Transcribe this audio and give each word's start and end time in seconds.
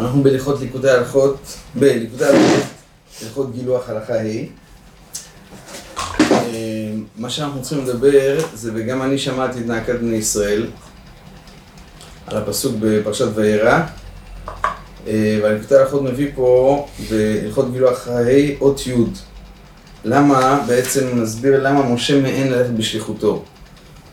אנחנו 0.00 0.22
בליכות 0.22 0.60
ליקודי 0.60 0.90
הלכות, 0.90 1.56
בליקודי 1.74 2.24
הלכות, 2.24 2.64
הלכות 3.22 3.54
גילוח 3.54 3.88
הלכה 3.88 4.14
ה'. 4.14 4.44
אה, 6.30 6.92
מה 7.16 7.30
שאנחנו 7.30 7.62
צריכים 7.62 7.84
לדבר 7.84 8.38
זה, 8.54 8.70
וגם 8.74 9.02
אני 9.02 9.18
שמעתי 9.18 9.58
את 9.58 9.66
נעקת 9.66 9.94
בני 9.94 10.16
ישראל, 10.16 10.66
על 12.26 12.36
הפסוק 12.36 12.76
בפרשת 12.80 13.26
וירא, 13.34 13.80
אה, 15.06 15.38
והליקודי 15.42 15.76
הלכות 15.76 16.02
מביא 16.02 16.30
פה 16.34 16.86
בהלכות 17.10 17.72
גילוח 17.72 18.08
ה' 18.08 18.60
אות 18.60 18.86
י'. 18.86 18.92
למה, 20.04 20.64
בעצם 20.66 21.08
נסביר 21.14 21.62
למה 21.62 21.82
משה 21.82 22.20
מעין 22.20 22.52
ללכת 22.52 22.70
בשליחותו. 22.70 23.44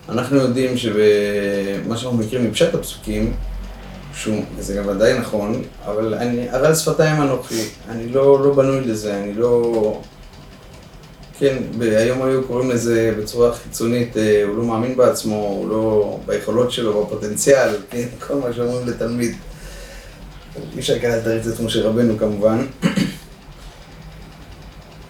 אנחנו 0.09 0.37
יודעים 0.37 0.77
שבמה 0.77 1.97
שאנחנו 1.97 2.17
מכירים 2.17 2.49
מפשט 2.49 2.73
הפסוקים, 2.75 3.33
שהוא, 4.17 4.43
זה 4.59 4.73
גם 4.73 4.87
ודאי 4.87 5.19
נכון, 5.19 5.63
אבל 5.85 6.13
אני, 6.13 6.49
הרעל 6.49 6.75
שפתיים 6.75 7.21
אנוכי, 7.21 7.63
אני 7.89 8.09
לא, 8.09 8.45
לא 8.45 8.53
בנוי 8.53 8.81
לזה, 8.81 9.17
אני 9.17 9.33
לא... 9.33 10.01
כן, 11.39 11.57
היום 11.81 12.23
היו 12.23 12.43
קוראים 12.43 12.69
לזה 12.69 13.13
בצורה 13.19 13.53
חיצונית, 13.53 14.17
אה, 14.17 14.43
הוא 14.47 14.57
לא 14.57 14.63
מאמין 14.63 14.97
בעצמו, 14.97 15.35
הוא 15.35 15.69
לא 15.69 16.19
ביכולות 16.25 16.71
שלו, 16.71 17.05
בפוטנציאל, 17.05 17.69
כן, 17.89 18.07
כל 18.27 18.35
מה 18.35 18.53
שאומרים 18.53 18.87
לתלמיד. 18.87 19.35
אי 20.73 20.79
אפשר 20.79 20.93
לתרץ 20.93 21.47
את 21.47 21.59
משה 21.59 21.83
רבנו 21.83 22.17
כמובן. 22.17 22.65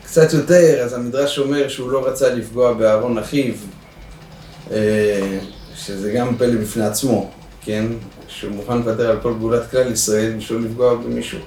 קצת 0.05 0.33
יותר, 0.33 0.83
אז 0.83 0.93
המדרש 0.93 1.39
אומר 1.39 1.67
שהוא 1.67 1.91
לא 1.91 2.07
רצה 2.07 2.33
לפגוע 2.33 2.73
באהרון 2.73 3.17
אחיו, 3.17 3.53
אה, 4.71 5.39
שזה 5.75 6.11
גם 6.11 6.37
פלא 6.37 6.61
בפני 6.61 6.85
עצמו, 6.85 7.31
כן? 7.61 7.85
שהוא 8.27 8.51
מוכן 8.51 8.77
לוותר 8.77 9.09
על 9.09 9.17
כל 9.21 9.33
גאולת 9.39 9.71
כלל 9.71 9.91
ישראל 9.91 10.33
בשביל 10.37 10.59
לפגוע 10.65 10.95
במישהו. 10.95 11.39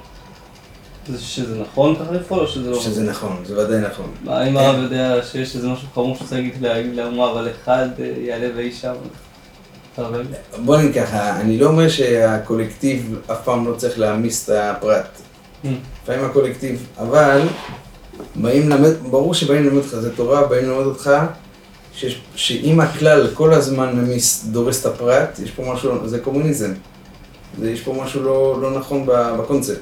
שזה 1.19 1.59
נכון 1.59 1.97
ככה 1.97 2.13
לפעול 2.13 2.41
או 2.41 2.47
שזה 2.47 2.71
לא... 2.71 2.81
שזה 2.81 3.03
נכון, 3.03 3.37
זה 3.45 3.59
ודאי 3.59 3.81
נכון. 3.81 4.11
האם 4.27 4.57
הרב 4.57 4.83
יודע 4.83 5.23
שיש 5.23 5.57
איזה 5.57 5.69
משהו 5.69 5.89
חמור 5.95 6.17
שצריך 6.17 6.55
להגיד 6.61 6.95
לאומה, 6.97 7.31
אבל 7.31 7.49
אחד 7.51 7.89
אה, 8.01 8.13
יעלה 8.19 8.49
וישב? 8.57 8.95
בוא 10.65 10.77
נגיד 10.77 10.95
ככה, 10.95 11.41
אני 11.41 11.59
לא 11.59 11.67
אומר 11.67 11.89
שהקולקטיב 11.89 13.19
אף 13.33 13.45
פעם 13.45 13.67
לא 13.67 13.75
צריך 13.75 13.99
להעמיס 13.99 14.51
את 14.51 14.57
הפרט. 14.57 15.07
Mm. 15.65 15.69
לפעמים 16.03 16.25
הקולקטיב, 16.25 16.87
אבל 16.99 17.41
באים 18.37 18.69
ללמד, 18.69 18.93
ברור 19.11 19.35
שבאים 19.35 19.65
ללמד 19.65 19.77
אותך, 19.77 19.89
זה 19.89 20.17
תורה, 20.17 20.47
באים 20.47 20.69
ללמד 20.69 20.85
אותך 20.85 21.11
שיש, 21.95 22.21
שאם 22.35 22.81
הכלל 22.81 23.29
כל 23.35 23.55
הזמן 23.55 23.97
ממיס, 23.97 24.45
דורס 24.45 24.81
את 24.81 24.87
הפרט, 24.87 25.39
יש 25.45 25.51
פה 25.51 25.73
משהו, 25.75 26.09
זה 26.09 26.19
קומוניזם. 26.19 26.73
זה, 27.59 27.71
יש 27.71 27.81
פה 27.81 28.03
משהו 28.05 28.23
לא, 28.23 28.59
לא 28.63 28.79
נכון 28.79 29.07
בקונספט. 29.39 29.81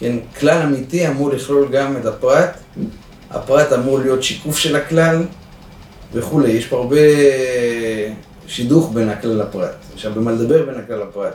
כן, 0.00 0.16
כלל 0.38 0.62
אמיתי 0.62 1.08
אמור 1.08 1.30
לכלול 1.30 1.68
גם 1.68 1.96
את 1.96 2.06
הפרט, 2.06 2.50
הפרט 3.30 3.72
אמור 3.72 3.98
להיות 3.98 4.22
שיקוף 4.22 4.58
של 4.58 4.76
הכלל 4.76 5.22
וכולי. 6.12 6.50
יש 6.50 6.66
פה 6.66 6.76
הרבה 6.76 6.96
שידוך 8.46 8.90
בין 8.94 9.08
הכלל 9.08 9.38
לפרט. 9.38 9.74
יש 9.96 10.06
הרבה 10.06 10.20
מה 10.20 10.32
לדבר 10.32 10.66
בין 10.66 10.74
הכלל 10.74 11.00
לפרט. 11.08 11.34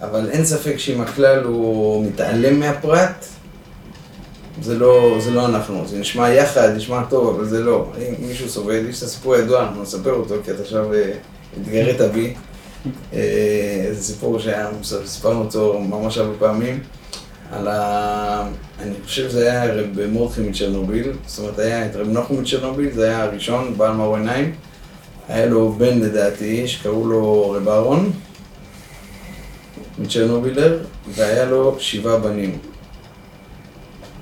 אבל 0.00 0.30
אין 0.30 0.44
ספק 0.44 0.76
שאם 0.76 1.00
הכלל 1.00 1.44
הוא 1.44 2.04
מתעלם 2.06 2.60
מהפרט, 2.60 3.26
זה 4.62 4.78
לא, 4.78 5.16
זה 5.20 5.30
לא 5.30 5.46
אנחנו, 5.46 5.82
זה 5.86 5.98
נשמע 5.98 6.30
יחד, 6.30 6.68
נשמע 6.76 7.02
טוב, 7.08 7.36
אבל 7.36 7.44
זה 7.44 7.60
לא. 7.60 7.86
אם 7.98 8.26
מישהו 8.28 8.48
סובל, 8.48 8.88
יש 8.88 8.98
את 8.98 9.02
הסיפור 9.02 9.34
הידוע, 9.34 9.62
אנחנו 9.62 9.82
נספר 9.82 10.12
אותו, 10.12 10.34
כי 10.44 10.50
אתה 10.50 10.62
עכשיו 10.62 10.94
אה, 10.94 11.12
התגרית 11.60 12.00
בי. 12.00 12.34
אה, 13.12 13.88
זה 13.92 14.02
סיפור 14.02 14.38
שסיפרנו 14.82 15.40
אותו 15.40 15.80
ממש 15.80 16.18
הרבה 16.18 16.34
פעמים, 16.38 16.80
על 17.52 17.68
ה... 17.68 18.48
אני 18.80 18.94
חושב 19.04 19.28
שזה 19.28 19.52
היה 19.52 19.74
רב 19.74 20.06
מורדכי 20.06 20.40
מצ'רנוביל, 20.40 21.12
זאת 21.26 21.38
אומרת 21.38 21.58
היה 21.58 21.86
את 21.86 21.96
רב 21.96 22.08
נוחם 22.08 22.42
מצ'רנוביל, 22.42 22.92
זה 22.92 23.08
היה 23.08 23.22
הראשון, 23.22 23.74
בעל 23.76 23.92
מאור 23.92 24.16
עיניים. 24.16 24.54
היה 25.28 25.46
לו 25.46 25.72
בן 25.72 25.98
לדעתי, 26.00 26.68
שקראו 26.68 27.06
לו 27.06 27.50
רב 27.50 27.68
אהרון 27.68 28.12
מצ'רנובילר, 29.98 30.78
והיה 31.08 31.44
לו 31.44 31.76
שבעה 31.78 32.18
בנים. 32.18 32.58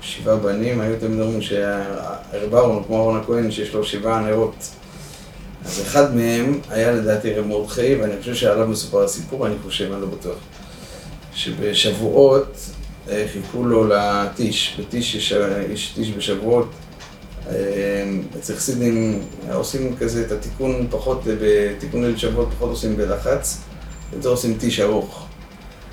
שבעה 0.09 0.35
בנים, 0.35 0.81
היו 0.81 0.95
תמיד 0.99 1.19
אומרים 1.19 1.41
שהרב 1.41 2.55
אהרון, 2.55 2.83
כמו 2.87 2.97
אהרון 2.97 3.19
הכהן, 3.19 3.51
שיש 3.51 3.73
לו 3.73 3.83
שבעה 3.83 4.19
נרות. 4.19 4.69
אז 5.65 5.81
אחד 5.81 6.15
מהם 6.15 6.59
היה 6.69 6.91
לדעתי 6.91 7.33
רב 7.33 7.45
מרדכי, 7.45 7.95
ואני 7.95 8.13
חושב 8.19 8.35
שעליו 8.35 8.67
מסופר 8.67 9.03
הסיפור, 9.03 9.47
אני 9.47 9.55
חושב, 9.63 9.91
אני 9.91 10.01
לא 10.01 10.07
בטוח. 10.07 10.37
שבשבועות 11.33 12.59
אה, 13.09 13.25
חיכו 13.33 13.65
לו 13.65 13.87
לטיש, 13.87 14.79
בטיש 14.79 15.15
יש, 15.15 15.33
יש 15.71 15.91
טיש 15.95 16.11
בשבועות. 16.11 16.69
אה, 17.49 17.53
אצל 18.39 18.55
חסידים 18.55 19.21
עושים 19.53 19.95
כזה 19.99 20.25
את 20.25 20.31
התיקון 20.31 20.87
פחות, 20.89 21.21
בתיקון 21.41 22.05
ליל 22.05 22.17
שבועות 22.17 22.49
פחות 22.55 22.69
עושים 22.69 22.97
בלחץ, 22.97 23.57
יותר 24.13 24.29
עושים 24.29 24.57
טיש 24.57 24.79
ארוך. 24.79 25.25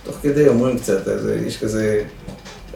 תוך 0.05 0.17
כדי 0.23 0.49
אומרים 0.49 0.79
קצת, 0.79 1.09
אז 1.09 1.31
יש 1.47 1.59
כזה 1.59 2.05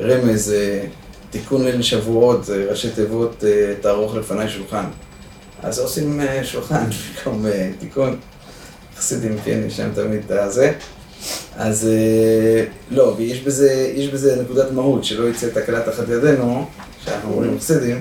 רמז 0.01 0.53
אה, 0.53 0.85
תיקון 1.31 1.65
ליל 1.65 1.83
שבועות, 1.83 2.45
זה 2.45 2.67
ראשי 2.71 2.91
תיבות 2.91 3.45
אה, 3.45 3.75
תערוך 3.81 4.15
לפניי 4.15 4.49
שולחן. 4.49 4.85
אז 5.63 5.79
עושים 5.79 6.21
אה, 6.21 6.45
שולחן 6.45 6.85
במקום 7.17 7.47
אה, 7.47 7.71
תיקון. 7.79 8.19
חסידים, 8.97 9.37
כן, 9.45 9.61
יש 9.67 9.81
להם 9.81 9.91
תמיד 9.95 10.21
את 10.27 10.31
הזה. 10.31 10.73
אז 11.57 11.89
לא, 12.91 13.15
ויש 13.19 13.41
בזה, 13.41 13.93
בזה 14.13 14.43
נקודת 14.43 14.71
מהות, 14.71 15.05
שלא 15.05 15.29
יצא 15.29 15.49
תקלה 15.49 15.81
תחת 15.81 16.09
ידינו, 16.09 16.67
שאנחנו 17.05 17.33
אומרים 17.33 17.59
חסידים, 17.59 18.01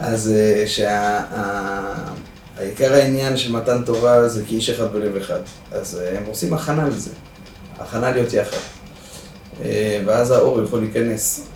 אז 0.00 0.32
שהעיקר 0.66 0.94
העניין 2.94 3.36
של 3.36 3.52
מתן 3.52 3.82
תורה 3.86 4.28
זה 4.28 4.42
כאיש 4.48 4.70
אחד 4.70 4.92
בלב 4.92 5.16
אחד. 5.16 5.40
אז 5.72 6.00
הם 6.16 6.24
עושים 6.26 6.54
הכנה 6.54 6.88
לזה, 6.88 7.10
הכנה 7.78 8.10
להיות 8.10 8.32
יחד. 8.32 8.56
ואז 10.06 10.30
האור 10.30 10.62
יכול 10.62 10.80
להיכנס. 10.80 11.53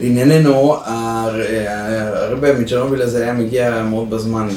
לענייננו, 0.00 0.76
הרבה 2.14 2.58
מצ'רנוביל 2.58 3.02
הזה 3.02 3.22
היה 3.22 3.32
מגיע 3.32 3.82
מאוד 3.82 4.10
בזמן 4.10 4.48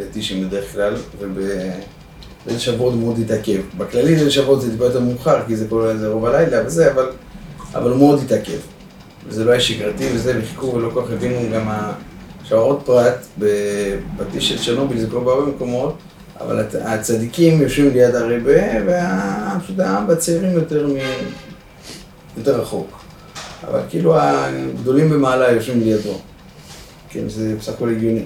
לטישים 0.00 0.48
בדרך 0.48 0.72
כלל, 0.72 0.96
ובליל 1.18 2.58
שבועות 2.58 2.94
מאוד 2.94 3.18
התעכב. 3.18 3.60
בכללי 3.78 4.16
ליל 4.16 4.30
שבועות 4.30 4.62
זה 4.62 4.70
טיפה 4.70 4.84
יותר 4.84 5.00
מאוחר, 5.00 5.38
כי 5.46 5.56
זה 5.56 5.66
כל 5.68 5.96
זה 5.96 6.08
רוב 6.08 6.26
הלילה 6.26 6.66
וזה, 6.66 6.92
אבל, 6.92 7.90
הוא 7.90 7.98
מאוד 7.98 8.20
התעכב. 8.24 8.58
וזה 9.28 9.44
לא 9.44 9.50
היה 9.50 9.60
שגרתי 9.60 10.04
וזה, 10.14 10.40
וחיכו 10.42 10.74
ולא 10.74 10.90
כל 10.94 11.02
כך 11.02 11.12
הבינו 11.12 11.38
גם 11.54 11.70
שהעוד 12.44 12.82
פרט 12.84 13.26
בטיש 14.16 14.48
של 14.48 14.64
צ'רנוביל 14.64 15.00
זה 15.00 15.06
קורה 15.10 15.24
בהרבה 15.24 15.50
מקומות, 15.50 15.94
אבל 16.40 16.64
הצדיקים 16.80 17.62
יושבים 17.62 17.90
ליד 17.92 18.14
הרבה, 18.14 18.60
ופשוט 19.56 19.78
העם 19.78 20.06
יותר, 20.52 20.86
מ... 20.86 20.96
יותר 22.36 22.60
רחוק. 22.60 22.99
אבל 23.68 23.80
כאילו 23.88 24.20
הגדולים 24.20 25.10
במעלה 25.10 25.50
יושבים 25.50 25.80
לידו. 25.80 26.18
כן, 27.08 27.28
זה 27.28 27.54
בסך 27.58 27.72
הכל 27.72 27.90
הגיוני. 27.90 28.24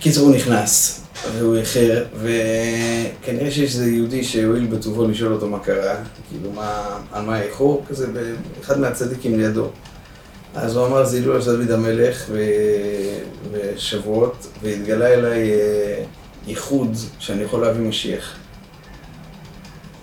קיצור, 0.00 0.26
הוא 0.26 0.36
נכנס, 0.36 1.00
והוא 1.38 1.56
איחר, 1.56 2.04
וכנראה 2.14 3.50
שיש 3.50 3.74
איזה 3.74 3.90
יהודי 3.90 4.24
שהואיל 4.24 4.66
בטובו 4.66 5.08
לשאול 5.08 5.32
אותו 5.32 5.48
מה 5.48 5.58
קרה, 5.58 5.96
כאילו, 6.30 6.52
מה, 6.52 6.98
על 7.12 7.24
מה 7.24 7.36
האיחור, 7.36 7.84
כזה, 7.88 8.06
באחד 8.58 8.80
מהצדיקים 8.80 9.38
לידו. 9.38 9.68
אז 10.54 10.76
הוא 10.76 10.86
אמר, 10.86 11.04
זה 11.04 11.22
של 11.40 11.56
דוד 11.56 11.70
המלך 11.70 12.30
ושבועות, 13.52 14.46
והתגלה 14.62 15.06
אליי 15.06 15.50
אה, 15.52 16.04
ייחוד 16.46 16.96
שאני 17.18 17.42
יכול 17.42 17.60
להביא 17.60 17.88
משיח. 17.88 18.36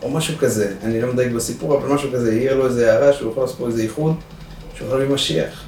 או 0.03 0.09
משהו 0.09 0.37
כזה, 0.37 0.73
אני 0.83 1.01
לא 1.01 1.13
מדייק 1.13 1.31
בסיפור, 1.31 1.77
אבל 1.77 1.89
משהו 1.89 2.09
כזה, 2.13 2.35
יהיה 2.35 2.55
לו 2.55 2.65
איזה 2.65 2.93
הערה 2.93 3.13
שהוא 3.13 3.31
יכול 3.31 3.43
לעשות 3.43 3.57
פה 3.57 3.67
איזה 3.67 3.81
איחוד, 3.81 4.15
שהוא 4.75 4.87
יכול 4.87 4.99
להביא 4.99 5.15
משיח. 5.15 5.63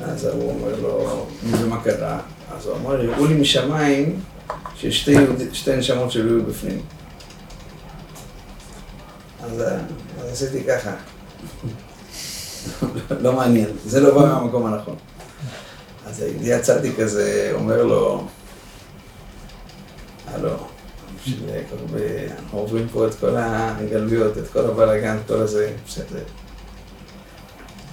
אז 0.00 0.24
הוא 0.24 0.50
אומר 0.50 0.80
לו, 0.82 1.26
ומה 1.50 1.80
קרה? 1.84 2.20
אז 2.56 2.66
הוא 2.66 2.76
אמר, 2.76 3.12
הראו 3.12 3.26
לי 3.26 3.34
משמיים 3.34 4.20
שיש 4.76 5.00
שתי, 5.00 5.14
שתי 5.52 5.76
נשמות 5.76 6.10
שלו 6.10 6.30
היו 6.30 6.46
בפנים. 6.46 6.80
אז, 9.44 9.62
אז 10.20 10.32
עשיתי 10.32 10.64
ככה. 10.64 10.94
לא 13.20 13.32
מעניין, 13.32 13.68
זה 13.86 14.00
לא 14.00 14.14
בא 14.14 14.26
מהמקום 14.26 14.66
הנכון. 14.66 14.96
אז 16.06 16.24
יצאתי 16.40 16.92
כזה, 16.98 17.50
אומר 17.54 17.82
לו, 17.82 18.24
הלו, 20.26 20.56
אנחנו 21.26 22.58
עוברים 22.58 22.88
פה 22.92 23.06
את 23.06 23.14
כל 23.14 23.34
הגלויות, 23.36 24.38
את 24.38 24.48
כל 24.52 24.60
הבלאגן, 24.60 25.16
את 25.16 25.28
כל 25.28 25.40
הזה, 25.40 25.72
בסדר. 25.86 26.22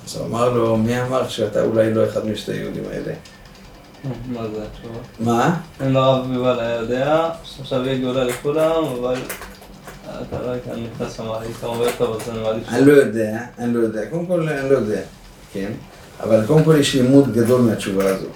אז 0.06 0.16
הוא 0.16 0.26
אמר 0.26 0.50
לו, 0.50 0.78
מי 0.78 1.02
אמר 1.02 1.28
שאתה 1.28 1.62
אולי 1.62 1.94
לא 1.94 2.06
אחד 2.06 2.26
משתי 2.26 2.52
היהודים 2.52 2.84
האלה? 2.92 3.14
מה 4.04 4.42
זה 4.56 4.64
התשובה? 4.64 5.00
מה? 5.20 5.60
אם 5.88 5.98
הרב 5.98 6.32
יובל 6.32 6.60
היה 6.60 6.76
יודע 6.76 7.30
שעכשיו 7.44 7.86
יהיה 7.86 7.98
גאולה 7.98 8.24
לכולם, 8.24 8.84
אבל 8.84 9.16
אתה 10.06 10.42
לא 10.42 10.50
היית 10.50 10.64
נכנס 10.68 11.18
שם, 11.18 11.32
היית 11.42 11.64
אומר 11.64 11.88
טוב, 11.98 12.16
אז 12.22 12.30
אני 12.30 12.42
מעדיף... 12.42 12.70
אני 12.70 12.86
לא 12.86 12.92
יודע, 12.94 13.46
אני 13.60 13.74
לא 13.74 13.80
יודע. 13.80 14.02
קודם 14.10 14.26
כל, 14.26 14.50
אני 14.50 14.70
לא 14.70 14.76
יודע, 14.76 15.02
כן? 15.54 15.72
אבל 16.24 16.46
קודם 16.48 16.64
כל 16.64 16.76
יש 16.80 16.96
לימוד 16.96 17.34
גדול 17.34 17.62
מהתשובה 17.62 18.06
הזאת. 18.06 18.30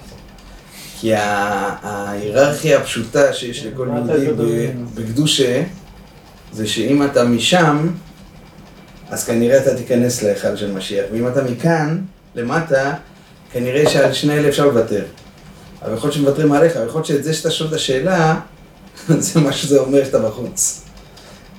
כי 1.03 1.13
ההיררכיה 1.15 2.77
הפשוטה 2.77 3.33
שיש 3.33 3.65
לכל 3.65 3.87
יהודי 4.23 4.67
בקדושה, 4.95 5.63
זה 6.53 6.67
שאם 6.67 7.03
אתה 7.03 7.23
משם, 7.23 7.87
אז 9.09 9.25
כנראה 9.25 9.57
אתה 9.57 9.75
תיכנס 9.75 10.23
להיכל 10.23 10.55
של 10.55 10.71
משיח. 10.71 11.05
ואם 11.11 11.27
אתה 11.27 11.43
מכאן, 11.43 12.01
למטה, 12.35 12.93
כנראה 13.51 13.89
שעל 13.89 14.13
שני 14.13 14.33
אלה 14.33 14.49
אפשר 14.49 14.65
לוותר. 14.65 15.03
אבל 15.81 15.93
יכול 15.93 16.07
להיות 16.07 16.13
שמוותרים 16.13 16.51
עליך, 16.51 16.77
אבל 16.77 16.87
יכול 16.87 16.99
להיות 16.99 17.05
שאת 17.05 17.23
זה 17.23 17.33
שאתה 17.33 17.51
שואל 17.51 17.69
את 17.69 17.73
השאלה, 17.73 18.39
זה 19.07 19.39
מה 19.39 19.53
שזה 19.53 19.79
אומר 19.79 20.05
שאתה 20.05 20.19
בחוץ. 20.19 20.81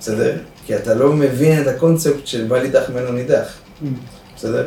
בסדר? 0.00 0.36
כי 0.66 0.76
אתה 0.76 0.94
לא 0.94 1.12
מבין 1.12 1.62
את 1.62 1.66
הקונספט 1.66 2.26
של 2.26 2.44
בל 2.44 2.64
יידח 2.64 2.90
ממנו 2.90 3.12
נידח. 3.12 3.52
בסדר? 4.36 4.66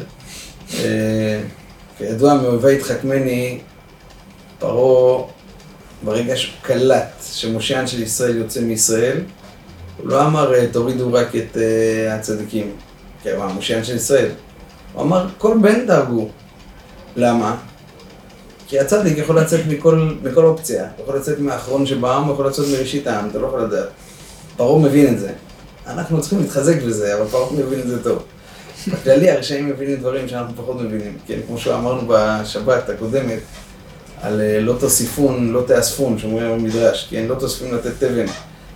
אה, 0.74 1.42
כידוע, 1.98 2.34
מאוהבי 2.34 2.74
יתחכמני, 2.74 3.60
פרעה, 4.60 5.24
ברגע 6.04 6.36
שהוא 6.36 6.54
קלט 6.62 7.24
שמושיען 7.32 7.88
של 7.88 8.04
ישראל 8.04 8.38
יוצא 8.38 8.62
מישראל, 8.62 9.22
הוא 9.98 10.08
לא 10.08 10.26
אמר 10.26 10.54
אה, 10.54 10.68
תורידו 10.72 11.14
רק 11.14 11.36
את 11.36 11.56
uh, 11.56 12.14
הצדיקים, 12.14 12.72
כי 13.24 13.32
הוא 13.32 13.44
המושיען 13.44 13.84
של 13.84 13.96
ישראל. 13.96 14.30
הוא 14.94 15.04
אמר 15.04 15.28
כל 15.38 15.58
בן 15.62 15.88
דאגו. 15.88 16.30
למה? 17.16 17.56
כי 18.68 18.80
הצדיק 18.80 19.18
יכול 19.18 19.40
לצאת 19.40 19.60
מכל, 19.68 20.10
מכל 20.24 20.46
אופציה, 20.46 20.88
הוא 20.98 21.04
יכול 21.04 21.16
לצאת 21.16 21.40
מהאחרון 21.40 21.86
שבעם, 21.86 22.24
הוא 22.24 22.34
יכול 22.34 22.48
לצאת 22.48 22.66
מראשית 22.72 23.08
העם, 23.08 23.30
אתה 23.30 23.40
לא 23.40 23.48
יכול 23.48 23.62
לדעת. 23.62 23.88
פרעה 24.58 24.80
מבין 24.80 25.14
את 25.14 25.20
זה. 25.20 25.32
אנחנו 25.88 26.22
צריכים 26.22 26.40
להתחזק 26.40 26.82
בזה, 26.82 27.16
אבל 27.16 27.26
פרעה 27.28 27.54
מבין 27.54 27.80
את 27.80 27.88
זה 27.88 28.04
טוב. 28.04 28.24
בכללי 28.88 29.32
הרשעים 29.32 29.70
מבינים 29.70 29.96
דברים 29.96 30.28
שאנחנו 30.28 30.56
פחות 30.56 30.82
מבינים, 30.82 31.18
כן, 31.28 31.40
כמו 31.48 31.58
שאמרנו 31.58 32.02
בשבת 32.08 32.90
הקודמת, 32.90 33.40
על 34.22 34.42
אה, 34.42 34.60
לא 34.60 34.76
תוסיפון, 34.80 35.52
לא 35.52 35.64
תאספון, 35.68 36.20
שאומרים 36.20 36.58
במדרש, 36.58 37.08
כן, 37.10 37.26
לא 37.28 37.36
תוסיפון 37.36 37.72
לתת 37.72 37.92
תבן. 38.00 38.26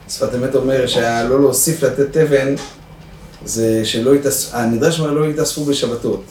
שפת 0.10 0.36
אמת 0.36 0.56
אומר 0.56 0.88
שהלא 0.88 1.40
להוסיף 1.40 1.84
לתת 1.84 2.18
תבן, 2.18 2.56
זה 3.46 3.86
שלא 3.86 4.16
יתאספו, 4.16 4.58
המדרש 4.58 5.00
אומר 5.00 5.12
לא 5.12 5.26
יתאספו 5.26 5.66
בשבתות. 5.66 6.24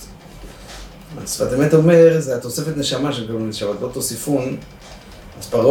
שפת 1.27 1.53
אמת 1.53 1.75
אומר, 1.75 2.21
זה 2.21 2.37
התוספת 2.37 2.77
נשמה 2.77 3.13
שקוראים 3.13 3.49
לשבת, 3.49 3.77
לא 3.83 3.91
תוסיפון. 3.93 4.57
אז 5.41 5.47
פרעה, 5.47 5.65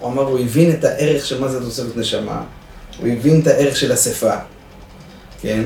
הוא 0.00 0.12
אמר, 0.12 0.22
הוא 0.22 0.38
הבין 0.38 0.70
את 0.70 0.84
הערך 0.84 1.26
של 1.26 1.40
מה 1.40 1.48
זה 1.48 1.60
תוספת 1.60 1.96
נשמה. 1.96 2.42
הוא 2.98 3.08
הבין 3.08 3.40
את 3.40 3.46
הערך 3.46 3.76
של 3.76 3.94
אספה, 3.94 4.34
כן? 5.40 5.64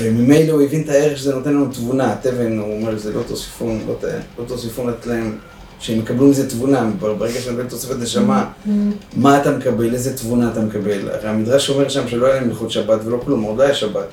וממילא 0.00 0.52
הוא 0.52 0.62
הבין 0.62 0.82
את 0.82 0.88
הערך 0.88 1.18
שזה 1.18 1.34
נותן 1.34 1.50
לנו 1.50 1.66
תבונה, 1.72 2.16
תבן, 2.22 2.58
הוא 2.58 2.76
אומר, 2.76 2.98
זה 2.98 3.12
לא 3.12 3.22
תוסיפון, 3.28 3.84
לא, 3.86 3.94
לא 4.38 4.44
תוסיפון 4.44 4.86
לתת 4.90 5.06
להם, 5.06 5.38
שהם 5.80 5.98
יקבלו 5.98 6.26
מזה 6.26 6.50
תבונה, 6.50 6.90
ברגע 6.98 7.40
שנותן 7.40 7.68
תוספת 7.68 7.96
נשמה, 7.98 8.50
מה 9.16 9.40
אתה 9.40 9.50
מקבל, 9.50 9.94
איזה 9.94 10.16
תבונה 10.16 10.50
אתה 10.52 10.60
מקבל? 10.60 11.08
הרי 11.08 11.28
המדרש 11.28 11.70
אומר 11.70 11.88
שם 11.88 12.08
שלא 12.08 12.26
היה 12.26 12.34
להם 12.34 12.48
הלכות 12.48 12.70
שבת 12.70 13.00
ולא 13.04 13.20
כלום, 13.24 13.42
עוד 13.42 13.58
לא 13.58 13.62
היה 13.62 13.74
שבת. 13.74 14.06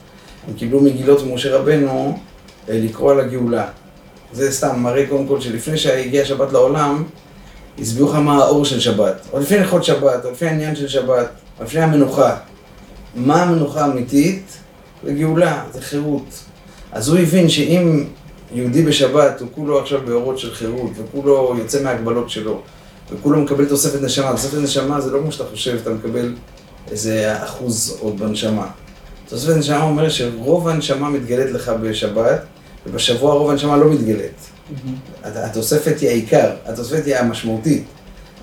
הם 0.47 0.53
קיבלו 0.53 0.81
מגילות 0.81 1.25
ממשה 1.25 1.57
רבנו 1.57 2.19
אה, 2.69 2.79
לקרוא 2.83 3.11
על 3.11 3.19
הגאולה. 3.19 3.67
זה 4.33 4.51
סתם 4.51 4.79
מראה 4.79 5.05
קודם 5.09 5.27
כל 5.27 5.41
שלפני 5.41 5.77
שהגיעה 5.77 6.25
שבת 6.25 6.51
לעולם, 6.51 7.03
הסבירו 7.79 8.09
לך 8.09 8.15
מה 8.15 8.35
האור 8.37 8.65
של 8.65 8.79
שבת. 8.79 9.27
עוד 9.31 9.41
לפני 9.41 9.57
הלכות 9.57 9.83
שבת, 9.83 10.25
עוד 10.25 10.33
לפני 10.33 10.47
העניין 10.47 10.75
של 10.75 10.87
שבת, 10.87 11.29
עוד 11.57 11.67
לפני 11.67 11.81
המנוחה. 11.81 12.35
מה 13.15 13.43
המנוחה 13.43 13.85
האמיתית? 13.85 14.57
זה 15.03 15.13
גאולה, 15.13 15.63
זה 15.73 15.81
חירות. 15.81 16.43
אז 16.91 17.09
הוא 17.09 17.17
הבין 17.17 17.49
שאם 17.49 18.03
יהודי 18.51 18.83
בשבת 18.83 19.41
הוא 19.41 19.47
כולו 19.55 19.79
עכשיו 19.79 19.99
באורות 20.05 20.39
של 20.39 20.53
חירות, 20.53 20.91
וכולו 20.95 21.55
יוצא 21.57 21.83
מההגבלות 21.83 22.29
שלו, 22.29 22.61
וכולו 23.11 23.41
מקבל 23.41 23.65
תוספת 23.65 24.01
נשמה, 24.01 24.31
תוספת 24.31 24.57
נשמה 24.57 25.01
זה 25.01 25.11
לא 25.11 25.19
כמו 25.19 25.31
שאתה 25.31 25.49
חושב, 25.49 25.77
אתה 25.81 25.89
מקבל 25.89 26.33
איזה 26.91 27.43
אחוז 27.43 27.97
עוד 27.99 28.19
בנשמה. 28.19 28.67
תוספת 29.29 29.55
נשמה 29.55 29.83
אומר 29.83 30.09
שרוב 30.09 30.67
הנשמה 30.67 31.09
מתגלית 31.09 31.51
לך 31.51 31.71
בשבת, 31.81 32.41
ובשבוע 32.85 33.33
רוב 33.33 33.49
הנשמה 33.49 33.77
לא 33.77 33.89
מתגלית. 33.89 34.49
התוספת 35.23 35.99
היא 35.99 36.09
העיקר, 36.09 36.49
התוספת 36.65 37.05
היא 37.05 37.15
המשמעותית, 37.15 37.83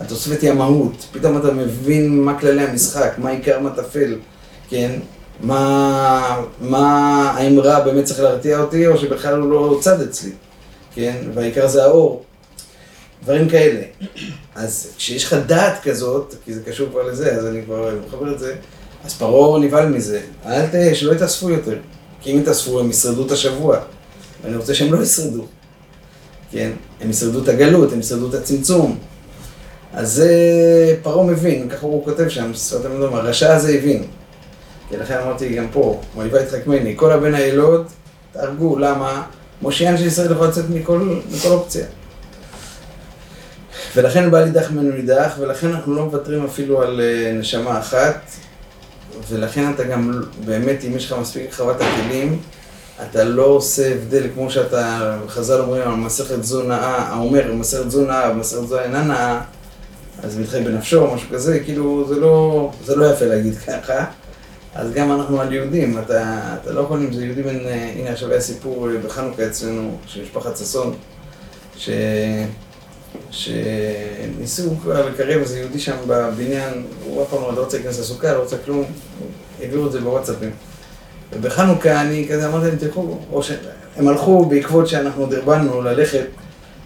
התוספת 0.01 0.43
היא 0.43 0.51
המהות. 0.51 1.07
פתאום 1.13 1.39
אתה 1.39 1.53
מבין 1.53 2.21
מה 2.21 2.39
כללי 2.39 2.63
המשחק, 2.63 3.15
מה 3.19 3.31
עיקר, 3.31 3.61
מה 3.61 3.71
טפל, 3.71 4.17
כן? 4.69 4.91
מה, 5.41 6.41
מה, 6.61 7.31
האם 7.37 7.61
רע 7.61 7.81
באמת 7.81 8.05
צריך 8.05 8.21
להרתיע 8.21 8.61
אותי, 8.61 8.87
או 8.87 8.99
שבכלל 8.99 9.41
הוא 9.41 9.51
לא 9.51 9.79
צד 9.81 10.01
אצלי, 10.01 10.31
כן? 10.95 11.17
והעיקר 11.35 11.69
זה 11.69 11.85
האור. 11.85 12.25
דברים 13.25 13.49
כאלה. 13.49 13.81
אז 14.55 14.93
כשיש 14.97 15.25
לך 15.25 15.37
דעת 15.47 15.83
כזאת, 15.83 16.35
כי 16.45 16.55
זה 16.55 16.61
קשור 16.67 16.89
כבר 16.91 17.03
לזה, 17.03 17.37
אז 17.37 17.47
אני 17.47 17.63
כבר 17.65 17.99
מחבר 18.07 18.33
את 18.33 18.39
זה, 18.39 18.55
אז 19.05 19.15
פרעה 19.15 19.61
נבהל 19.61 19.89
מזה. 19.89 20.21
אל 20.47 20.67
ת... 20.67 20.95
שלא 20.95 21.13
יתאספו 21.13 21.51
יותר. 21.51 21.77
כי 22.21 22.33
אם 22.33 22.39
יתאספו, 22.39 22.81
הם 22.81 22.91
ישרדו 22.91 23.27
את 23.27 23.31
השבוע. 23.31 23.79
ואני 24.45 24.57
רוצה 24.57 24.75
שהם 24.75 24.93
לא 24.93 25.03
ישרדו. 25.03 25.45
כן? 26.51 26.71
הם 27.01 27.11
ישרדו 27.11 27.43
את 27.43 27.49
הגלות, 27.49 27.93
הם 27.93 28.01
ישרדו 28.01 28.29
את 28.29 28.35
הצמצום. 28.35 28.99
אז 29.93 30.13
זה 30.13 30.97
פרעה 31.03 31.27
מבין, 31.27 31.69
ככה 31.69 31.87
הוא 31.87 32.05
כותב 32.05 32.29
שם, 32.29 32.55
שפת 32.55 32.85
המדומה, 32.85 33.19
הרשע 33.19 33.55
הזה 33.55 33.73
הבין. 33.73 34.05
כי 34.95 35.01
לכן 35.01 35.19
אמרתי 35.19 35.55
גם 35.55 35.67
פה, 35.73 36.01
מויבה 36.15 36.41
יצחק 36.41 36.67
מני, 36.67 36.95
כל 36.97 37.13
הבן 37.13 37.35
הילוד, 37.35 37.87
תהרגו, 38.33 38.79
למה? 38.79 39.23
מושיען 39.63 39.99
של 39.99 40.07
ישראל 40.07 40.33
יכול 40.33 40.47
לצאת 40.47 40.65
מכל, 40.71 41.19
מכל 41.31 41.49
אופציה. 41.49 41.87
ולכן 43.97 44.31
בא 44.31 44.45
לידח 44.45 44.71
ממנו 44.71 44.97
נידח, 44.97 45.35
ולכן 45.39 45.71
אנחנו 45.71 45.95
לא 45.95 46.05
מוותרים 46.05 46.45
אפילו 46.45 46.83
על 46.83 47.01
אה, 47.01 47.33
נשמה 47.33 47.79
אחת, 47.79 48.21
ולכן 49.29 49.71
אתה 49.75 49.85
גם, 49.85 50.23
באמת, 50.45 50.85
אם 50.85 50.97
יש 50.97 51.07
לך 51.13 51.19
מספיק 51.21 51.53
חוות 51.55 51.77
הכלים, 51.81 52.41
אתה 53.11 53.25
לא 53.25 53.45
עושה 53.45 53.93
הבדל 53.93 54.27
כמו 54.35 54.51
שאתה, 54.51 55.17
חז"ל 55.29 55.61
אומרים 55.61 55.83
על 55.83 55.95
מסכת 55.95 56.45
זו 56.45 56.63
נאה, 56.63 56.97
האומר, 56.97 57.53
מסכת 57.55 57.91
זו 57.91 58.05
נאה 58.05 58.31
ומסכת 58.31 58.67
זו 58.67 58.81
אינה 58.81 59.03
נאה, 59.03 59.41
אז 60.23 60.39
מתחי 60.39 60.61
בנפשו 60.61 61.01
או 61.01 61.15
משהו 61.15 61.29
כזה, 61.33 61.61
כאילו 61.61 62.09
זה 62.09 62.21
לא, 62.21 62.71
זה 62.85 62.97
לא 62.97 63.05
יפה 63.05 63.25
להגיד 63.25 63.55
ככה. 63.59 64.05
אז 64.75 64.93
גם 64.93 65.13
אנחנו 65.13 65.41
על 65.41 65.53
יהודים, 65.53 65.99
אתה, 65.99 66.41
אתה 66.63 66.73
לא 66.73 66.81
יכול 66.81 66.99
אם 67.01 67.13
זה. 67.13 67.25
יהודי 67.25 67.43
בן, 67.43 67.59
הנה 67.97 68.11
עכשיו 68.11 68.31
היה 68.31 68.41
סיפור 68.41 68.89
בחנוכה 69.07 69.47
אצלנו, 69.47 69.97
של 70.07 70.23
משפחת 70.23 70.57
ששון, 70.57 70.95
ש... 71.77 71.91
שניסו 73.31 74.77
כבר 74.83 75.09
לקרב 75.09 75.41
איזה 75.41 75.59
יהודי 75.59 75.79
שם 75.79 75.97
בבניין, 76.07 76.85
הוא 77.05 77.23
אף 77.23 77.29
פעם 77.31 77.41
לא 77.57 77.63
רוצה 77.63 77.77
להיכנס 77.77 78.01
לסוכה, 78.01 78.33
לא 78.33 78.39
רוצה 78.39 78.57
כלום, 78.65 78.85
העבירו 79.61 79.87
את 79.87 79.93
זה 79.93 80.01
בוואטסאפים. 80.01 80.51
ובחנוכה 81.33 82.01
אני 82.01 82.29
כזה 82.31 82.47
אמרתי 82.47 82.67
להם, 82.67 82.77
תלכו, 82.77 83.19
או 83.33 83.43
שהם 83.43 84.09
הלכו 84.09 84.45
בעקבות 84.45 84.89
שאנחנו 84.89 85.27
דרבנו 85.27 85.83
ללכת, 85.83 86.27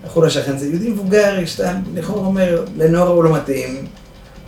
הלכו 0.04 0.22
לשכן, 0.22 0.58
זה 0.58 0.66
יהודי 0.66 0.88
מבוגר, 0.88 1.38
יש 1.42 1.60
לכאורה 1.94 2.26
אומר, 2.26 2.64
לנוער 2.76 3.08
הוא 3.08 3.24
לא 3.24 3.36
מתאים, 3.36 3.86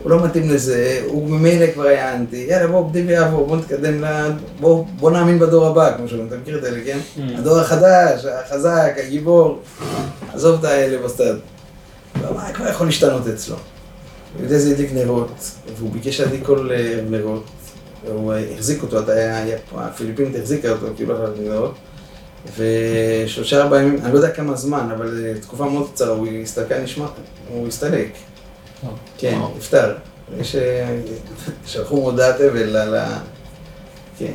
הוא 0.03 0.11
לא 0.11 0.25
מתאים 0.25 0.51
לזה, 0.51 1.03
הוא 1.07 1.31
ממילא 1.31 1.67
כבר 1.75 1.83
היה 1.83 2.15
אנטי, 2.17 2.47
יאללה 2.49 2.67
בוא 2.67 2.89
בדי 2.89 3.03
ויעבור, 3.03 3.47
בוא 3.47 3.57
נתקדם, 3.57 4.05
ל... 4.05 4.07
בוא, 4.61 4.85
בוא 4.97 5.11
נאמין 5.11 5.39
בדור 5.39 5.67
הבא, 5.67 5.97
כמו 5.97 6.09
שאומרים, 6.09 6.29
אתה 6.29 6.37
מכיר 6.37 6.59
את 6.59 6.65
האלה, 6.65 6.79
כן? 6.85 6.99
Mm. 7.17 7.21
הדור 7.39 7.59
החדש, 7.59 8.25
החזק, 8.25 8.93
הגיבור, 8.97 9.61
עזוב 10.33 10.59
את 10.59 10.65
האלה 10.65 10.99
בסטאד. 11.03 11.37
מה 12.35 12.53
כבר 12.53 12.69
יכול 12.69 12.87
להשתנות 12.87 13.27
אצלו? 13.29 13.57
הוא 14.37 14.45
יודע 14.45 14.59
זה 14.59 14.71
הדליק 14.71 14.91
נרות, 14.95 15.51
והוא 15.77 15.93
ביקש 15.93 16.21
להדליק 16.21 16.45
כל 16.45 16.71
ערב 16.75 17.11
נרות, 17.11 17.45
הוא 18.09 18.35
החזיק 18.55 18.83
אותו, 18.83 18.99
הפיליפינית 19.77 20.37
החזיקה 20.37 20.71
אותו, 20.71 20.87
כאילו 20.97 21.17
אחת 21.17 21.33
נרות, 21.43 21.75
ושלושה 22.57 23.63
ארבעה 23.63 23.83
ימים, 23.83 23.99
אני 24.05 24.13
לא 24.13 24.19
יודע 24.19 24.31
כמה 24.31 24.57
זמן, 24.57 24.89
אבל 24.97 25.35
תקופה 25.41 25.65
מאוד 25.65 25.91
קצרה, 25.95 26.09
הוא 26.09 26.27
הסתלקה 26.43 26.79
נשמע, 26.79 27.07
הוא 27.49 27.69
הסתלק. 27.69 28.09
כן, 29.19 29.39
נפטר. 29.57 29.95
יש... 30.41 30.57
שלחו 31.67 32.01
מודעת 32.01 32.41
אבל 32.41 32.77
על 32.77 32.95
ה... 32.97 33.19
כן. 34.19 34.33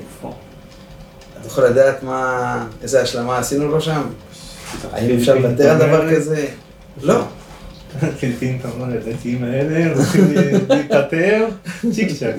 אתה 1.39 1.47
יכול 1.47 1.65
לדעת 1.65 2.03
מה... 2.03 2.67
איזה 2.81 3.01
השלמה 3.01 3.37
עשינו 3.37 3.67
לו 3.67 3.81
שם? 3.81 4.01
האם 4.91 5.17
אפשר 5.17 5.35
לוותר 5.35 5.69
על 5.69 5.77
דבר 5.77 6.15
כזה? 6.15 6.47
לא. 7.01 7.23
אתה 7.97 8.69
אומר, 8.73 8.97
הדתיים 8.97 9.43
האלה 9.43 9.93
רוצים 9.95 10.33
להיפטר, 10.69 11.45
צ'יק 11.91 12.09
צ'אק. 12.19 12.35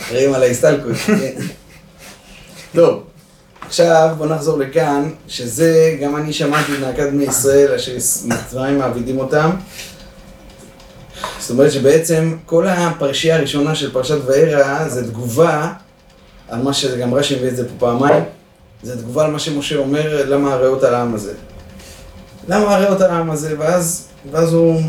אחראים 0.00 0.34
על 0.34 0.42
ההסתלקות, 0.42 0.96
כן. 1.06 1.34
טוב. 2.74 3.02
עכשיו 3.74 4.14
בוא 4.18 4.26
נחזור 4.26 4.58
לכאן, 4.58 5.10
שזה 5.28 5.96
גם 6.00 6.16
אני 6.16 6.32
שמעתי 6.32 6.72
מנהקת 6.72 7.08
בני 7.12 7.24
ישראל, 7.24 7.74
אשר 7.74 7.92
מצרים 8.24 8.78
מעבידים 8.78 9.18
אותם. 9.18 9.50
זאת 11.38 11.50
אומרת 11.50 11.72
שבעצם 11.72 12.36
כל 12.46 12.66
הפרשייה 12.66 13.36
הראשונה 13.36 13.74
של 13.74 13.92
פרשת 13.92 14.18
וארא 14.26 14.88
זה 14.88 15.08
תגובה 15.10 15.72
על 16.48 16.62
מה 16.62 16.72
שגם 16.72 17.14
רש"י 17.14 17.36
מביא 17.36 17.48
את 17.48 17.56
זה 17.56 17.68
פה 17.68 17.74
פעמיים, 17.78 18.24
זה 18.82 18.98
תגובה 18.98 19.24
על 19.24 19.30
מה 19.30 19.38
שמשה 19.38 19.76
אומר, 19.76 20.24
למה 20.28 20.52
הריאות 20.52 20.82
על 20.82 20.94
העם 20.94 21.14
הזה. 21.14 21.32
למה 22.48 22.74
הריאות 22.74 23.00
על 23.00 23.10
העם 23.10 23.30
הזה, 23.30 23.54
ואז, 23.58 24.06
ואז 24.30 24.52
הוא, 24.52 24.80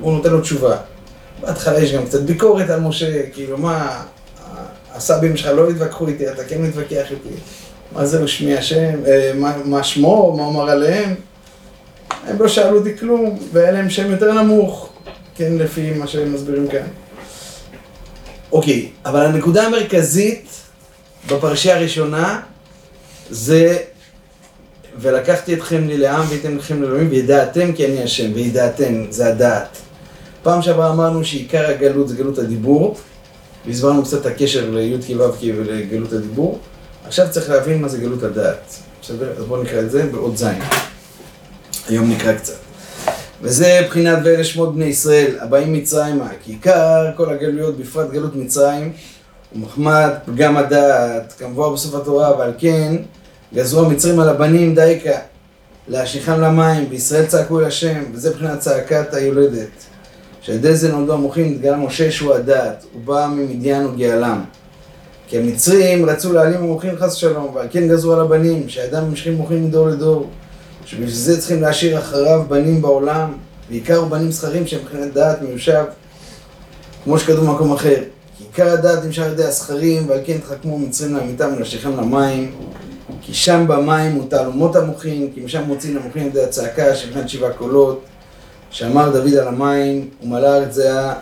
הוא 0.00 0.12
נותן 0.12 0.30
לו 0.30 0.40
תשובה. 0.40 0.76
בהתחלה 1.40 1.78
יש 1.78 1.92
גם 1.92 2.06
קצת 2.06 2.20
ביקורת 2.20 2.70
על 2.70 2.80
משה, 2.80 3.22
כאילו 3.32 3.58
מה, 3.58 4.02
הסבים 4.94 5.36
שלך 5.36 5.50
לא 5.56 5.70
התווכחו 5.70 6.08
איתי, 6.08 6.30
אתה 6.30 6.44
כן 6.44 6.62
מתווכח 6.62 7.10
איתי. 7.10 7.34
מה 7.94 8.06
זה 8.06 8.28
שמי 8.28 8.56
השם, 8.56 9.04
אה, 9.06 9.32
מה, 9.34 9.56
מה 9.64 9.82
שמו, 9.82 10.36
מה 10.36 10.46
אמר 10.48 10.70
עליהם. 10.70 11.14
הם 12.26 12.42
לא 12.42 12.48
שאלו 12.48 12.78
אותי 12.78 12.98
כלום, 12.98 13.38
והיה 13.52 13.70
להם 13.70 13.90
שם 13.90 14.10
יותר 14.10 14.42
נמוך, 14.42 14.92
כן, 15.36 15.52
לפי 15.58 15.90
מה 15.90 16.06
שהם 16.06 16.34
מסבירים 16.34 16.68
כאן. 16.68 16.86
אוקיי, 18.52 18.88
אבל 19.04 19.26
הנקודה 19.26 19.66
המרכזית 19.66 20.48
בפרשייה 21.26 21.76
הראשונה 21.76 22.40
זה 23.30 23.78
ולקחתי 24.98 25.54
אתכם 25.54 25.88
לי 25.88 25.98
לעם 25.98 26.24
והייתם 26.28 26.56
לכם 26.56 26.82
לאלוהים 26.82 27.10
וידעתם 27.10 27.72
כי 27.72 27.86
אני 27.86 28.02
השם, 28.02 28.30
וידעתם, 28.34 29.04
זה 29.10 29.28
הדעת. 29.28 29.78
פעם 30.42 30.62
שעברה 30.62 30.92
אמרנו 30.92 31.24
שעיקר 31.24 31.66
הגלות 31.66 32.08
זה 32.08 32.16
גלות 32.16 32.38
הדיבור, 32.38 32.96
והסברנו 33.66 34.02
קצת 34.02 34.20
את 34.20 34.26
הקשר 34.26 34.70
לי"ק 34.70 35.20
ו"ק 35.20 35.36
ולגלות 35.42 36.12
הדיבור. 36.12 36.58
עכשיו 37.06 37.26
צריך 37.30 37.50
להבין 37.50 37.82
מה 37.82 37.88
זה 37.88 37.98
גלות 37.98 38.22
הדעת. 38.22 38.74
בסדר? 39.02 39.32
אז 39.38 39.44
בואו 39.44 39.62
נקרא 39.62 39.80
את 39.80 39.90
זה 39.90 40.06
בעוד 40.06 40.36
זין. 40.36 40.58
היום 41.88 42.10
נקרא 42.10 42.32
קצת. 42.32 42.54
וזה 43.42 43.80
מבחינת 43.84 44.18
ואלה 44.24 44.44
שמות 44.44 44.74
בני 44.74 44.84
ישראל, 44.84 45.36
הבאים 45.40 45.72
מצרימה, 45.72 46.28
כי 46.44 46.52
עיקר 46.52 47.10
כל 47.16 47.30
הגלויות, 47.30 47.78
בפרט 47.78 48.10
גלות 48.10 48.36
מצרים, 48.36 48.92
ומחמד 49.54 50.10
פגם 50.26 50.56
הדעת, 50.56 51.34
כמבואר 51.38 51.70
בסוף 51.70 51.94
התורה, 51.94 52.38
ועל 52.38 52.52
כן 52.58 52.96
גזרו 53.54 53.86
המצרים 53.86 54.20
על 54.20 54.28
הבנים 54.28 54.74
דייקה, 54.74 55.18
להשיכם 55.88 56.40
למים, 56.40 56.86
וישראל 56.90 57.26
צעקו 57.26 57.60
אל 57.60 57.64
השם, 57.64 58.02
וזה 58.12 58.30
מבחינת 58.30 58.58
צעקת 58.58 59.14
היולדת. 59.14 59.68
שעל 60.40 60.54
ידי 60.54 60.76
זה 60.76 60.92
נולדו 60.92 61.12
המוחים, 61.12 61.52
התגלה 61.52 61.76
משה 61.76 62.10
שהוא 62.10 62.34
הדעת, 62.34 62.84
הוא 62.92 63.02
בא 63.04 63.28
ממדיין 63.32 63.86
וגאלם. 63.86 64.44
כי 65.32 65.38
המצרים 65.38 66.06
רצו 66.06 66.32
להעלים 66.32 66.60
המוחים 66.60 66.96
חס 66.98 67.16
ושלום, 67.16 67.50
ועל 67.54 67.66
כן 67.70 67.88
גזרו 67.88 68.12
על 68.12 68.20
הבנים, 68.20 68.68
שהאדם 68.68 69.08
ממשיכים 69.08 69.34
מוחים 69.34 69.64
מדור 69.64 69.88
לדור. 69.88 70.26
שבשביל 70.84 71.10
זה 71.10 71.38
צריכים 71.38 71.62
להשאיר 71.62 71.98
אחריו 71.98 72.42
בנים 72.48 72.82
בעולם, 72.82 73.32
בעיקר 73.70 74.04
בנים 74.04 74.30
זכרים 74.30 74.66
שהם 74.66 74.80
מבחינת 74.80 75.12
דעת 75.12 75.42
מיושב, 75.42 75.84
כמו 77.04 77.18
שכתוב 77.18 77.46
במקום 77.46 77.72
אחר. 77.72 78.02
כי 78.38 78.44
עיקר 78.44 78.68
הדעת 78.72 79.04
נמשך 79.04 79.22
על 79.22 79.32
ידי 79.32 79.44
הזכרים, 79.44 80.08
ועל 80.08 80.20
כן 80.24 80.36
התחכמו 80.36 80.78
מצרים 80.78 81.16
לעמיתם 81.16 81.50
ולהשיכם 81.56 81.96
למים. 81.96 82.54
כי 83.20 83.34
שם 83.34 83.64
במים 83.68 84.12
הוא 84.14 84.28
תעלומות 84.30 84.76
המוחין, 84.76 85.30
כי 85.34 85.40
משם 85.40 85.62
מוצאים 85.62 85.96
המוחין 85.96 86.22
על 86.22 86.28
ידי 86.28 86.42
הצעקה 86.42 86.94
של 86.94 87.28
שבעה 87.28 87.52
קולות. 87.52 88.04
שאמר 88.70 89.10
דוד 89.10 89.34
על 89.34 89.48
המים, 89.48 90.08
הוא 90.20 90.30
מלא 90.30 90.46
הארץ 90.46 90.76
דעה, 90.76 91.14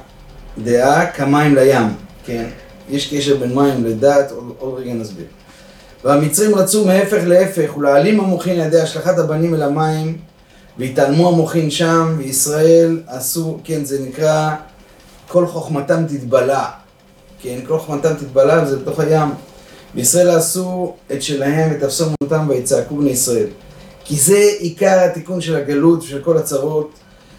דעה 0.64 1.10
כמים 1.10 1.54
לים, 1.54 1.88
כן? 2.24 2.44
יש 2.90 3.14
קשר 3.14 3.36
בין 3.36 3.54
מים 3.54 3.84
לדת, 3.84 4.30
עוד, 4.58 4.78
רגע 4.78 4.94
נסביר. 4.94 5.26
והמצרים 6.04 6.54
רצו 6.54 6.84
מהפך 6.84 7.22
להפך, 7.26 7.76
ולהעלים 7.76 8.20
המוחין 8.20 8.60
על 8.60 8.66
ידי 8.66 8.80
השלכת 8.80 9.18
הבנים 9.18 9.54
אל 9.54 9.62
המים, 9.62 10.18
והתעלמו 10.78 11.28
המוחין 11.28 11.70
שם, 11.70 12.14
וישראל 12.18 13.00
עשו, 13.06 13.58
כן, 13.64 13.84
זה 13.84 13.98
נקרא, 14.08 14.54
כל 15.28 15.46
חוכמתם 15.46 16.04
תתבלע, 16.08 16.64
כן, 17.42 17.58
כל 17.66 17.78
חוכמתם 17.78 18.14
תתבלע, 18.14 18.62
וזה 18.62 18.78
בתוך 18.78 19.00
הים. 19.00 19.28
וישראל 19.94 20.30
עשו 20.30 20.94
את 21.12 21.22
שלהם, 21.22 21.70
ותפסו 21.74 22.06
מותם 22.22 22.46
ויצעקו 22.48 22.96
בני 22.96 23.10
ישראל. 23.10 23.46
כי 24.04 24.16
זה 24.16 24.38
עיקר 24.58 24.98
התיקון 25.04 25.40
של 25.40 25.56
הגלות 25.56 26.02
ושל 26.02 26.22
כל 26.22 26.36
הצרות. 26.36 26.90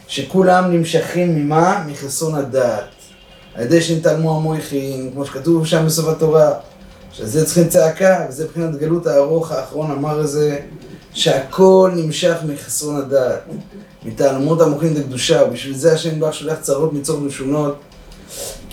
שכולם 0.08 0.72
נמשכים 0.72 1.36
ממה? 1.36 1.84
מחסרון 1.88 2.36
הדעת. 2.36 3.01
על 3.56 3.64
ידי 3.64 3.82
שנתעלמו 3.82 4.38
המויכין, 4.38 5.12
כמו 5.14 5.26
שכתוב 5.26 5.66
שם 5.66 5.86
בסוף 5.86 6.08
התורה, 6.08 6.54
שזה 7.14 7.46
צריכים 7.46 7.70
צעקה, 7.70 8.26
וזה 8.30 8.44
מבחינת 8.44 8.76
גלות 8.76 9.08
הארוך 9.08 9.52
האחרון 9.52 9.92
אמר 9.92 10.22
את 10.22 10.28
זה, 10.28 10.60
שהכל 11.14 11.92
נמשך 11.96 12.36
מחסרון 12.48 12.96
הדעת, 12.96 13.40
מתעלמות 14.06 14.62
המוחין 14.62 14.94
לקדושה, 14.94 15.44
ובשביל 15.44 15.78
זה 15.78 15.94
השם 15.94 16.20
בא 16.20 16.32
שולח 16.32 16.60
צרות 16.62 16.94
מצור 16.94 17.20
משונות, 17.20 17.76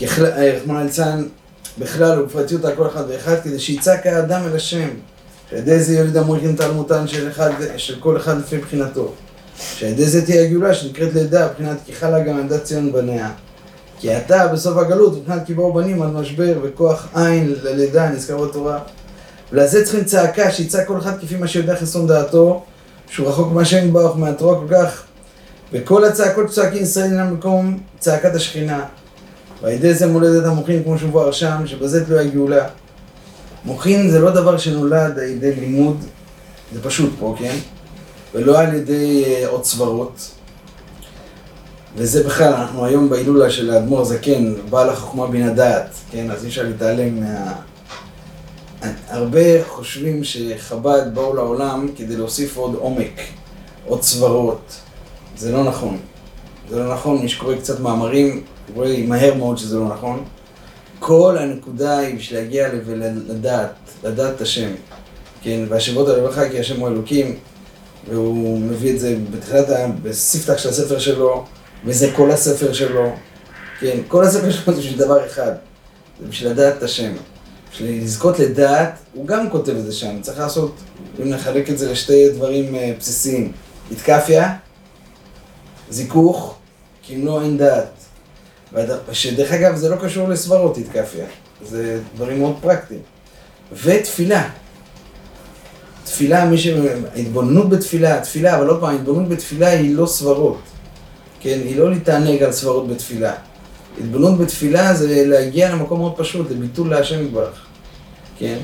רחמנא 0.02 0.82
ליצלן, 0.82 1.24
בכלל 1.78 2.20
ובפרטיות 2.20 2.64
על 2.64 2.76
כל 2.76 2.86
אחד 2.86 3.04
ואחד, 3.08 3.36
כדי 3.44 3.58
שיצעק 3.58 4.06
האדם 4.06 4.42
אל 4.46 4.56
השם, 4.56 4.88
שעל 5.50 5.58
ידי 5.58 5.80
זה 5.80 5.94
יוליד 5.94 6.16
המויכין 6.16 6.56
תעלמותן 6.56 7.08
של, 7.08 7.30
של 7.76 8.00
כל 8.00 8.16
אחד 8.16 8.38
לפי 8.38 8.58
בחינתו. 8.58 9.12
שעל 9.74 9.90
ידי 9.90 10.06
זה 10.06 10.24
תהיה 10.24 10.42
הגאולה 10.42 10.74
שנקראת 10.74 11.14
לידה, 11.14 11.48
מבחינת 11.48 11.76
כי 11.86 11.92
חלה 11.92 12.20
גם 12.20 12.38
עמדת 12.38 12.64
ציון 12.64 12.92
בניה. 12.92 13.30
כי 13.98 14.16
אתה 14.16 14.48
בסוף 14.48 14.76
הגלות, 14.76 15.18
מבחינת 15.18 15.50
באו 15.50 15.72
בנים 15.72 16.02
על 16.02 16.08
משבר 16.08 16.58
וכוח 16.62 17.08
עין 17.14 17.54
ללידה, 17.62 18.08
נזכר 18.08 18.36
בתורה. 18.36 18.78
ולזה 19.52 19.84
צריכים 19.84 20.04
צעקה, 20.04 20.52
שיצעק 20.52 20.86
כל 20.86 20.98
אחד 20.98 21.20
כפי 21.20 21.36
מה 21.36 21.48
שיודע 21.48 21.76
חסרון 21.76 22.06
דעתו, 22.06 22.64
שהוא 23.08 23.28
רחוק 23.28 23.52
מהשם 23.52 23.92
ברוך 23.92 24.16
מהתורה 24.16 24.58
כל 24.58 24.74
כך. 24.74 25.02
וכל 25.72 26.04
הצעקות 26.04 26.50
צועקים 26.50 26.82
ישראל 26.82 27.10
אינם 27.10 27.30
במקום 27.30 27.78
צעקת 27.98 28.34
השכינה. 28.34 28.84
ועל 29.62 29.72
ידי 29.72 29.94
זה 29.94 30.06
מולדת 30.06 30.44
המוחין, 30.44 30.82
כמו 30.84 30.98
שמבואר 30.98 31.32
שם, 31.32 31.66
שבזה 31.66 32.04
תלויה 32.04 32.22
הגאולה. 32.22 32.66
מוחין 33.64 34.10
זה 34.10 34.18
לא 34.18 34.30
דבר 34.30 34.58
שנולד 34.58 35.18
על 35.18 35.24
ידי 35.24 35.54
לימוד, 35.54 35.96
זה 36.74 36.82
פשוט 36.82 37.10
פה, 37.18 37.34
כן? 37.38 37.56
ולא 38.34 38.60
על 38.60 38.74
ידי 38.74 39.24
אה, 39.24 39.48
עוד 39.48 39.64
סברות. 39.64 40.30
וזה 41.96 42.24
בכלל, 42.24 42.52
אנחנו 42.52 42.84
היום 42.84 43.08
בהילולה 43.08 43.50
של 43.50 43.70
האדמו"ר 43.70 44.04
זקן, 44.04 44.54
בעל 44.70 44.90
החוכמה 44.90 45.26
בין 45.26 45.48
הדעת, 45.48 45.90
כן? 46.10 46.30
אז 46.30 46.44
אי 46.44 46.48
אפשר 46.48 46.62
להתעלם 46.62 47.20
מה... 47.20 47.54
הרבה 49.08 49.64
חושבים 49.64 50.24
שחב"ד 50.24 51.14
באו 51.14 51.34
לעולם 51.34 51.88
כדי 51.96 52.16
להוסיף 52.16 52.56
עוד 52.56 52.74
עומק, 52.74 53.20
עוד 53.86 54.02
סברות. 54.02 54.72
זה 55.36 55.52
לא 55.52 55.64
נכון. 55.64 55.98
זה 56.70 56.78
לא 56.78 56.94
נכון, 56.94 57.18
מי 57.18 57.28
שקורא 57.28 57.54
קצת 57.56 57.80
מאמרים, 57.80 58.42
רואה 58.74 59.04
מהר 59.06 59.34
מאוד 59.34 59.58
שזה 59.58 59.78
לא 59.78 59.88
נכון. 59.88 60.24
כל 60.98 61.38
הנקודה 61.38 61.98
היא 61.98 62.16
בשביל 62.16 62.38
להגיע 62.38 62.68
ולדעת, 62.86 63.72
לדעת 64.04 64.34
את 64.36 64.40
השם. 64.40 64.70
כן, 65.42 65.64
והשבות 65.68 66.08
יברך 66.08 66.38
כי 66.50 66.58
השם 66.58 66.80
הוא 66.80 66.88
אלוקים, 66.88 67.36
והוא 68.08 68.60
מביא 68.60 68.94
את 68.94 69.00
זה 69.00 69.16
בתחילת, 69.30 69.66
בספתח 70.02 70.58
של 70.58 70.68
הספר 70.68 70.98
שלו, 70.98 71.44
וזה 71.84 72.10
כל 72.16 72.30
הספר 72.30 72.72
שלו. 72.72 73.12
כן, 73.80 73.98
כל 74.08 74.24
הספר 74.24 74.50
שלו 74.50 74.74
זה 74.74 74.80
בשביל 74.80 74.98
דבר 74.98 75.26
אחד, 75.26 75.52
זה 76.20 76.28
בשביל 76.28 76.50
לדעת 76.50 76.76
את 76.78 76.82
השם. 76.82 77.12
בשביל 77.72 78.02
לזכות 78.02 78.38
לדעת, 78.38 78.98
הוא 79.12 79.26
גם 79.26 79.50
כותב 79.50 79.76
את 79.76 79.84
זה 79.84 79.92
שם, 79.92 80.22
צריך 80.22 80.38
לעשות, 80.38 80.74
אם 81.22 81.28
נחלק 81.28 81.70
את 81.70 81.78
זה 81.78 81.92
לשתי 81.92 82.28
דברים 82.28 82.74
uh, 82.74 82.78
בסיסיים. 82.98 83.52
התקפיה, 83.92 84.54
זיכוך, 85.90 86.54
כי 87.02 87.14
אם 87.14 87.26
לא 87.26 87.42
אין 87.42 87.58
דעת. 87.58 87.90
שדרך 89.12 89.52
אגב 89.52 89.76
זה 89.76 89.88
לא 89.88 89.96
קשור 89.96 90.28
לסברות 90.28 90.76
התקפיה, 90.76 91.24
זה 91.62 92.00
דברים 92.14 92.40
מאוד 92.40 92.56
פרקטיים. 92.60 93.00
ותפילה. 93.82 94.48
תפילה, 96.04 96.44
מי 96.44 96.58
ש... 96.58 96.66
התבוננות 97.16 97.68
בתפילה, 97.68 98.20
תפילה, 98.20 98.56
אבל 98.56 98.66
עוד 98.66 98.80
פעם, 98.80 98.94
התבוננות 98.94 99.28
בתפילה 99.28 99.68
היא 99.68 99.96
לא 99.96 100.06
סברות. 100.06 100.58
כן, 101.40 101.58
היא 101.64 101.76
לא 101.76 101.90
להתענג 101.90 102.42
על 102.42 102.52
סברות 102.52 102.88
בתפילה. 102.88 103.32
התבוננות 104.00 104.38
בתפילה 104.38 104.94
זה 104.94 105.24
להגיע 105.26 105.72
למקום 105.72 106.00
מאוד 106.00 106.16
פשוט, 106.16 106.50
לביטול 106.50 106.90
להשם 106.90 107.24
יתברך. 107.24 107.66
כן? 108.38 108.58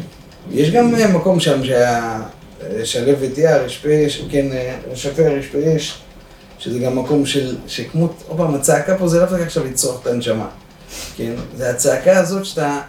יש 0.51 0.71
גם 0.71 0.95
אה, 0.95 1.09
מקום 1.09 1.41
שם 1.41 1.65
שהיה 1.65 2.23
אה, 2.63 2.85
שלו 2.85 3.19
ותיאר, 3.21 3.65
רשפה, 3.65 3.89
כן, 4.31 4.53
אה, 4.53 4.77
רשפה, 4.93 5.23
רשפה 5.23 5.59
יש, 5.59 5.99
שזה 6.59 6.79
גם 6.79 6.99
מקום 6.99 7.27
של, 7.27 7.57
שכמות, 7.67 8.23
עוד 8.29 8.39
פעם, 8.39 8.55
הצעקה 8.55 8.99
פה 8.99 9.09
זה 9.09 9.21
לא 9.21 9.25
רק 9.25 9.41
עכשיו 9.41 9.65
לצרוך 9.65 10.03
את 10.03 10.07
הנשמה. 10.07 10.49
כן? 11.17 11.33
זה 11.57 11.71
הצעקה 11.71 12.19
הזאת 12.19 12.45
שאתה 12.45 12.81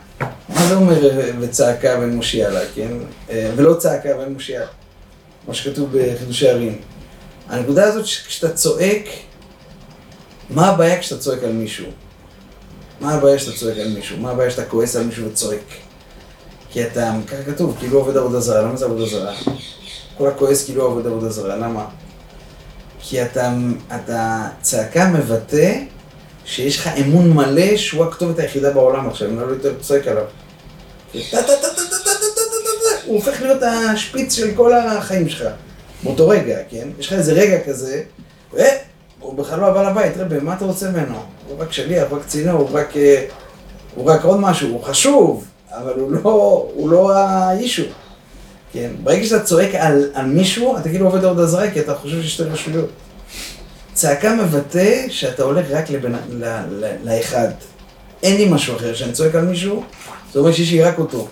מה 0.49 0.67
זה 0.67 0.75
אומר 0.75 0.99
וצעקה 1.39 1.95
ואין 1.99 2.15
מושיע 2.15 2.49
לה, 2.49 2.59
כן? 2.75 2.87
אה, 3.29 3.51
ולא 3.55 3.73
צעקה 3.73 4.09
ואין 4.17 4.33
מושיע, 4.33 4.61
מה 5.47 5.53
שכתוב 5.53 5.97
בחידושי 5.97 6.49
ערים. 6.49 6.77
הנקודה 7.49 7.83
הזאת 7.83 8.05
שכשאתה 8.05 8.53
צועק, 8.53 9.05
מה 10.49 10.67
הבעיה 10.67 10.99
כשאתה 10.99 11.21
צועק 11.21 11.43
על 11.43 11.51
מישהו? 11.51 11.85
מה 13.01 13.13
הבעיה 13.13 13.37
כשאתה 13.37 13.57
צועק 13.57 13.77
על 13.77 13.93
מישהו? 13.93 14.17
מה 14.17 14.31
הבעיה 14.31 14.49
כשאתה 14.49 14.65
כועס 14.65 14.95
על 14.95 15.03
מישהו 15.03 15.25
וצועק? 15.25 15.59
כי 16.69 16.87
אתה, 16.87 17.11
ככה 17.27 17.43
כתוב, 17.43 17.75
כאילו 17.79 17.99
עובד 17.99 18.17
עבודה 18.17 18.39
זרה, 18.39 18.61
למה 18.61 18.77
זה 18.77 18.85
עבודה 18.85 19.05
זרה? 19.05 19.33
כל 20.17 20.27
הכועס 20.27 20.65
כאילו 20.65 20.83
עובד 20.83 21.07
עבודה 21.07 21.29
זרה, 21.29 21.55
למה? 21.55 21.85
כי 22.99 23.23
אתה, 23.23 23.53
אתה 23.95 24.47
צעקה 24.61 25.09
מבטא 25.09 25.79
שיש 26.45 26.77
לך 26.77 26.87
אמון 26.87 27.33
מלא 27.33 27.77
שהוא 27.77 28.05
הכתובת 28.05 28.39
היחידה 28.39 28.73
בעולם 28.73 29.09
עכשיו, 29.09 29.29
אם 29.29 29.39
לא 29.39 29.45
יותר 29.45 29.73
צועק 29.81 30.07
עליו. 30.07 30.23
הוא 33.05 33.15
הופך 33.15 33.41
להיות 33.41 33.63
השפיץ 33.63 34.33
של 34.33 34.55
כל 34.55 34.73
החיים 34.73 35.29
שלך, 35.29 35.47
באותו 36.03 36.27
רגע, 36.27 36.57
כן? 36.69 36.87
יש 36.99 37.07
לך 37.07 37.13
איזה 37.13 37.33
רגע 37.33 37.59
כזה, 37.67 38.03
הוא 39.25 39.35
בכלל 39.35 39.59
לא 39.59 39.65
הבעל 39.65 39.85
הבית, 39.85 40.17
רבי, 40.17 40.39
מה 40.39 40.53
אתה 40.53 40.65
רוצה 40.65 40.91
ממנו? 40.91 41.15
הוא 41.49 41.59
רק 41.59 41.71
שליח, 41.71 42.11
רק 42.11 42.25
צינור, 42.27 42.59
הוא 42.59 42.69
רק, 42.79 42.93
הוא 43.95 44.05
רק 44.05 44.23
עוד 44.23 44.39
משהו, 44.39 44.69
הוא 44.69 44.83
חשוב, 44.83 45.45
אבל 45.71 45.93
הוא 45.99 46.11
לא, 46.11 46.67
הוא 46.73 46.89
לא 46.89 47.13
האישו. 47.17 47.83
כן? 48.73 48.89
ברגע 49.03 49.25
שאתה 49.25 49.43
צועק 49.43 49.75
על, 49.75 50.09
על 50.13 50.25
מישהו, 50.25 50.77
אתה 50.77 50.89
כאילו 50.89 51.05
עובד 51.05 51.25
עבודה 51.25 51.45
זרה, 51.45 51.71
כי 51.71 51.79
אתה 51.79 51.95
חושב 51.95 52.21
שיש 52.21 52.33
שתי 52.33 52.43
רשויות. 52.43 52.89
צעקה 53.93 54.35
מבטא 54.35 55.05
שאתה 55.09 55.43
הולך 55.43 55.65
רק 55.71 55.89
לבנ... 55.89 56.15
ל... 56.29 56.45
ל... 56.69 56.95
לאחד. 57.03 57.47
אין 58.23 58.37
לי 58.37 58.47
משהו 58.49 58.75
אחר. 58.75 58.93
כשאני 58.93 59.11
צועק 59.11 59.35
על 59.35 59.45
מישהו, 59.45 59.83
זה 60.33 60.39
אומר 60.39 60.51
שיש 60.51 60.71
לי 60.71 60.83
רק 60.83 60.99
אותו. 60.99 61.27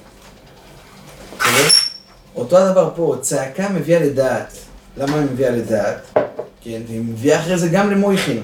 אותו 2.35 2.57
הדבר 2.57 2.89
פה, 2.95 3.15
צעקה 3.21 3.69
מביאה 3.69 3.99
לדעת. 3.99 4.53
למה 4.97 5.15
היא 5.15 5.25
מביאה 5.33 5.49
לדעת? 5.49 6.17
כן, 6.63 6.81
והיא 6.87 7.01
מביאה 7.01 7.39
אחרי 7.39 7.57
זה 7.57 7.67
גם 7.67 7.91
למויכין. 7.91 8.43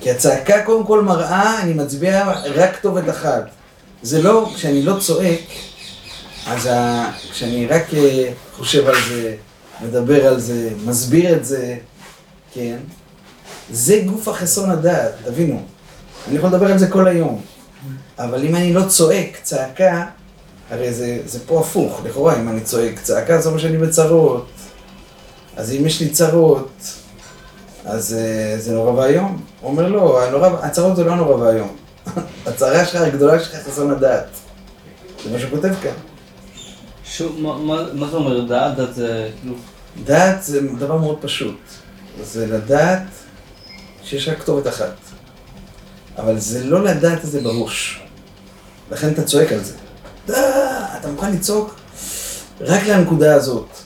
כי 0.00 0.10
הצעקה 0.10 0.62
קודם 0.62 0.86
כל 0.86 1.02
מראה, 1.02 1.62
אני 1.62 1.72
מצביע 1.72 2.32
רק 2.54 2.76
כתובת 2.76 3.08
אחת. 3.08 3.44
זה 4.02 4.22
לא, 4.22 4.52
כשאני 4.54 4.82
לא 4.82 4.96
צועק, 5.00 5.40
אז 6.46 6.66
ה... 6.66 7.10
כשאני 7.30 7.66
רק 7.66 7.94
אה, 7.94 8.30
חושב 8.52 8.86
על 8.86 8.94
זה, 9.08 9.36
מדבר 9.80 10.26
על 10.26 10.40
זה, 10.40 10.70
מסביר 10.84 11.36
את 11.36 11.44
זה, 11.44 11.76
כן, 12.54 12.76
זה 13.70 14.02
גוף 14.06 14.28
החסון 14.28 14.70
הדעת, 14.70 15.12
תבינו. 15.24 15.62
אני 16.28 16.36
יכול 16.36 16.48
לדבר 16.48 16.72
על 16.72 16.78
זה 16.78 16.86
כל 16.86 17.08
היום, 17.08 17.40
אבל 18.18 18.46
אם 18.46 18.56
אני 18.56 18.72
לא 18.72 18.82
צועק 18.88 19.38
צעקה, 19.42 20.06
הרי 20.70 20.92
זה, 20.92 21.18
זה 21.26 21.38
פה 21.46 21.60
הפוך, 21.60 22.00
לכאורה, 22.04 22.40
אם 22.40 22.48
אני 22.48 22.60
צועק 22.60 23.00
צעקה, 23.02 23.40
זה 23.40 23.48
אומר 23.48 23.58
שאני 23.58 23.78
בצרות. 23.78 24.46
אז 25.56 25.72
אם 25.72 25.86
יש 25.86 26.00
לי 26.00 26.08
צרות, 26.10 26.70
אז 27.84 28.14
אה, 28.14 28.54
זה 28.58 28.72
נורא 28.72 28.90
ואיום. 28.90 29.42
הוא 29.60 29.70
אומר 29.70 29.88
לא, 29.88 30.58
הצרות 30.62 30.96
זה 30.96 31.04
לא 31.04 31.16
נורא 31.16 31.34
ואיום. 31.34 31.76
הצרה 32.46 32.84
שלך 32.84 33.00
הגדולה 33.00 33.40
שלך 33.40 33.54
חסון 33.54 33.90
הדעת. 33.90 34.26
זה 35.24 35.30
מה 35.30 35.38
שהוא 35.38 35.50
כותב 35.50 35.74
כאן. 35.82 35.92
שוב, 37.04 37.40
מה 37.94 38.08
זה 38.10 38.16
אומר 38.16 38.40
דעת? 38.40 38.76
דעת 38.76 38.94
זה 38.94 39.30
כאילו... 39.40 39.54
דעת 40.04 40.42
זה 40.42 40.60
דבר 40.78 40.96
מאוד 40.96 41.18
פשוט. 41.20 41.60
זה 42.22 42.46
לדעת 42.46 43.02
שיש 44.02 44.28
רק 44.28 44.38
כתובת 44.38 44.66
אחת. 44.66 44.94
אבל 46.18 46.38
זה 46.38 46.64
לא 46.64 46.84
לדעת 46.84 47.24
את 47.24 47.30
זה 47.30 47.40
בראש. 47.40 48.02
לכן 48.90 49.12
אתה 49.12 49.22
צועק 49.22 49.52
על 49.52 49.60
זה. 49.64 49.74
דה, 50.26 50.98
אתה 51.00 51.08
מוכן 51.10 51.32
לצעוק 51.32 51.74
רק 52.60 52.86
לנקודה 52.86 53.34
הזאת. 53.34 53.83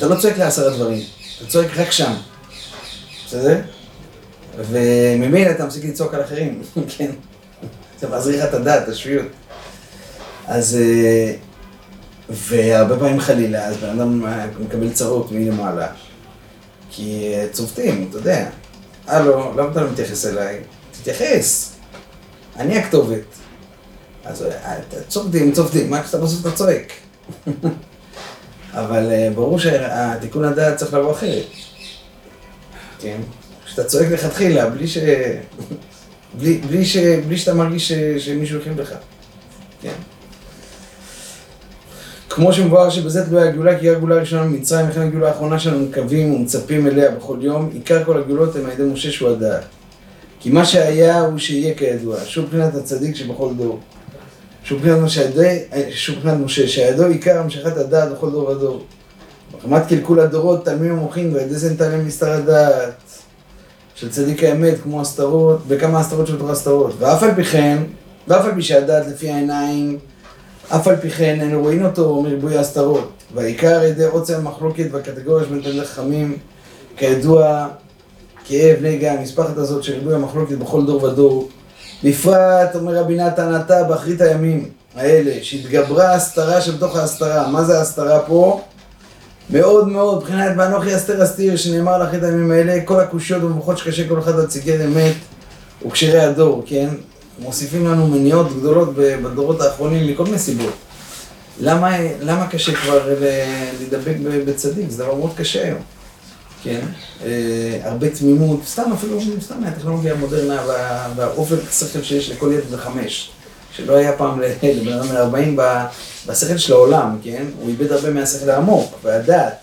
אתה 0.00 0.08
לא 0.08 0.14
צועק 0.14 0.38
לעשרה 0.38 0.70
דברים, 0.70 1.02
אתה 1.38 1.46
צועק 1.46 1.76
רק 1.76 1.90
שם. 1.90 2.12
בסדר? 3.26 3.60
וממילא 4.58 5.50
אתה 5.50 5.66
מפסיק 5.66 5.84
לצעוק 5.84 6.14
על 6.14 6.22
אחרים, 6.22 6.62
כן? 6.96 7.10
זה 7.98 8.06
לך 8.08 8.44
את 8.44 8.54
הדעת, 8.54 8.88
השפיות. 8.88 9.26
אז... 10.46 10.76
אה, 10.80 11.34
והרבה 12.28 12.98
פעמים 12.98 13.20
חלילה, 13.20 13.66
אז 13.66 13.76
בן 13.76 13.88
אדם 13.88 14.24
מקבל 14.60 14.92
צרות 14.92 15.32
מלמעלה. 15.32 15.88
כי 16.90 17.32
אה, 17.34 17.46
צובטים, 17.52 18.06
אתה 18.10 18.18
יודע. 18.18 18.48
הלו, 19.06 19.52
למה 19.56 19.70
אתה 19.70 19.80
לא 19.80 19.90
מתייחס 19.90 20.26
אליי? 20.26 20.60
תתייחס. 20.92 21.72
אני 22.56 22.78
הכתובת. 22.78 23.24
אז 24.24 24.42
אה, 24.42 24.76
צובטים, 25.08 25.52
צובטים, 25.52 25.90
מה 25.90 26.02
כשאתה 26.02 26.18
בסוף 26.18 26.40
אתה 26.40 26.56
צועק? 26.56 26.92
אבל 28.72 29.10
אה, 29.10 29.28
ברור 29.34 29.58
שהתיקון 29.58 30.44
הדעת 30.44 30.76
צריך 30.76 30.94
לבוא 30.94 31.12
אחרת. 31.12 31.46
כן? 33.00 33.20
כשאתה 33.66 33.84
צועק 33.84 34.10
לכתחילה, 34.10 34.70
בלי 34.70 34.88
ש... 34.88 34.98
בלי, 36.38 36.60
בלי, 36.68 36.84
ש... 36.84 36.96
בלי 36.96 37.38
שאתה 37.38 37.54
מרגיש 37.54 37.92
ש... 37.92 37.92
שמישהו 38.18 38.60
הכין 38.60 38.76
בך. 38.76 38.92
כן? 39.82 39.94
כמו 42.30 42.52
שמבואר 42.52 42.90
שבזה 42.90 43.26
תלויה 43.26 43.48
הגאולה, 43.48 43.78
כי 43.78 43.86
היא 43.86 43.96
הגאולה 43.96 44.16
הראשונה 44.16 44.44
ממצרים, 44.44 44.88
לכן 44.88 45.00
הגאולה 45.00 45.28
האחרונה 45.28 45.58
שאנו 45.58 45.78
מקווים 45.78 46.34
ומצפים 46.34 46.86
אליה 46.86 47.10
בכל 47.10 47.38
יום, 47.40 47.70
עיקר 47.72 48.04
כל 48.04 48.18
הגאולות 48.18 48.56
הם 48.56 48.64
על 48.64 48.70
ידי 48.72 48.82
משה 48.82 49.10
שהוא 49.10 49.30
הדעת. 49.30 49.64
כי 50.40 50.50
מה 50.50 50.64
שהיה 50.64 51.20
הוא 51.20 51.38
שיהיה 51.38 51.74
כידוע, 51.74 52.16
שוב 52.24 52.44
מבחינת 52.44 52.74
הצדיק 52.74 53.16
שבכל 53.16 53.54
דור. 53.56 53.80
מבחינת 54.72 56.38
משה, 56.40 56.68
שידו 56.68 57.06
עיקר 57.06 57.38
המשכת 57.38 57.76
הדעת 57.76 58.12
בכל 58.12 58.30
דור 58.30 58.48
ודור. 58.48 58.84
מחמת 59.58 59.86
קלקול 59.88 60.20
הדורות, 60.20 60.64
תלמים 60.64 60.92
המוחים, 60.92 61.34
ועל 61.34 61.42
ידי 61.42 61.54
זה 61.54 61.72
נתעלם 61.72 62.06
מסתר 62.06 62.32
הדעת 62.32 62.94
של 63.94 64.10
צדיק 64.10 64.44
האמת, 64.44 64.74
כמו 64.82 65.00
הסתרות, 65.00 65.58
וכמה 65.68 66.00
הסתרות 66.00 66.26
של 66.26 66.38
תורה 66.38 66.52
הסתרות. 66.52 66.94
ואף 66.98 67.22
על 67.22 67.34
פי 67.34 67.44
כן, 67.44 67.82
ואף 68.28 68.44
על 68.44 68.54
פי 68.54 68.62
שהדעת 68.62 69.06
לפי 69.06 69.30
העיניים 69.30 69.98
אף 70.68 70.88
על 70.88 70.96
פי 70.96 71.10
כן 71.10 71.40
אין 71.40 71.54
רואים 71.54 71.84
אותו 71.84 72.22
מריבוי 72.22 72.56
ההסתרות, 72.56 73.10
והעיקר 73.34 73.82
ידי 73.84 74.04
עוצר 74.04 74.36
המחלוקת 74.36 74.86
והקטגוריה 74.92 75.44
של 75.44 75.62
תלמידי 75.62 75.84
חכמים, 75.84 76.38
כידוע, 76.96 77.68
כאב 78.44 78.76
נגע 78.82 79.12
המשפחת 79.12 79.56
הזאת 79.56 79.82
של 79.82 79.92
ריבוי 79.92 80.14
המחלוקת 80.14 80.56
בכל 80.56 80.86
דור 80.86 81.02
ודור. 81.04 81.48
בפרט, 82.04 82.74
אומר 82.74 82.96
רבי 82.96 83.16
נתן, 83.16 83.56
אתה 83.56 83.84
באחרית 83.84 84.20
הימים 84.20 84.68
האלה, 84.96 85.32
שהתגברה 85.42 86.08
ההסתרה 86.08 86.60
שבתוך 86.60 86.96
ההסתרה. 86.96 87.48
מה 87.48 87.64
זה 87.64 87.78
ההסתרה 87.78 88.20
פה? 88.20 88.60
מאוד 89.50 89.88
מאוד, 89.88 90.18
מבחינת 90.18 90.52
ואנוכי 90.58 90.96
אסתר 90.96 91.24
אסתיר, 91.24 91.56
שנאמר 91.56 91.98
לאחרית 91.98 92.22
הימים 92.22 92.50
האלה, 92.50 92.80
כל 92.84 93.00
הקושיות 93.00 93.42
ומבוכות 93.42 93.78
שקשה 93.78 94.08
כל 94.08 94.18
אחד 94.18 94.34
להציגי 94.34 94.84
אמת 94.84 95.14
וקשרי 95.86 96.20
הדור, 96.20 96.62
כן? 96.66 96.88
מוסיפים 97.38 97.86
לנו 97.86 98.06
מניעות 98.06 98.56
גדולות 98.56 98.94
בדורות 98.96 99.60
האחרונים 99.60 100.12
מכל 100.12 100.24
מיני 100.24 100.38
סיבות. 100.38 100.72
למה, 101.60 101.96
למה 102.20 102.46
קשה 102.46 102.74
כבר 102.74 103.08
להידבק 103.78 104.14
בצדיק? 104.46 104.90
זה 104.90 105.04
דבר 105.04 105.14
מאוד 105.14 105.30
קשה 105.36 105.64
היום. 105.64 105.80
כן? 106.62 106.80
אה, 107.24 107.80
הרבה 107.82 108.10
תמימות, 108.10 108.60
סתם 108.66 108.92
אפילו, 108.94 109.18
סתם 109.40 109.60
מהטכנולוגיה 109.60 110.12
המודרנה 110.12 110.62
והאופן 111.16 111.56
שכל 111.72 112.02
שיש 112.02 112.30
לכל 112.30 112.52
ילד 112.52 112.70
בחמש, 112.72 113.30
שלא 113.76 113.96
היה 113.96 114.12
פעם 114.12 114.40
לבן 114.62 114.92
אדם 114.92 115.08
בן 115.08 115.16
40 115.16 115.58
בשכל 116.26 116.56
של 116.56 116.72
העולם, 116.72 117.18
כן? 117.22 117.44
הוא 117.60 117.68
איבד 117.68 117.92
הרבה 117.92 118.10
מהשכל 118.10 118.50
העמוק 118.50 118.98
והדעת. 119.02 119.54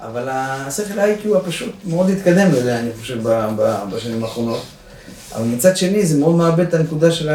אבל 0.00 0.28
השכל 0.30 0.98
ה-IQ 0.98 1.36
הפשוט 1.36 1.72
מאוד 1.84 2.10
התקדם 2.10 2.52
לזה, 2.52 2.78
אני 2.78 2.90
חושב, 3.00 3.18
בשנים 3.92 4.24
האחרונות. 4.24 4.62
אבל 5.34 5.44
מצד 5.44 5.76
שני 5.76 6.06
זה 6.06 6.18
מאוד 6.18 6.34
מאבד 6.34 6.66
את 6.66 6.74
הנקודה 6.74 7.12
של, 7.12 7.28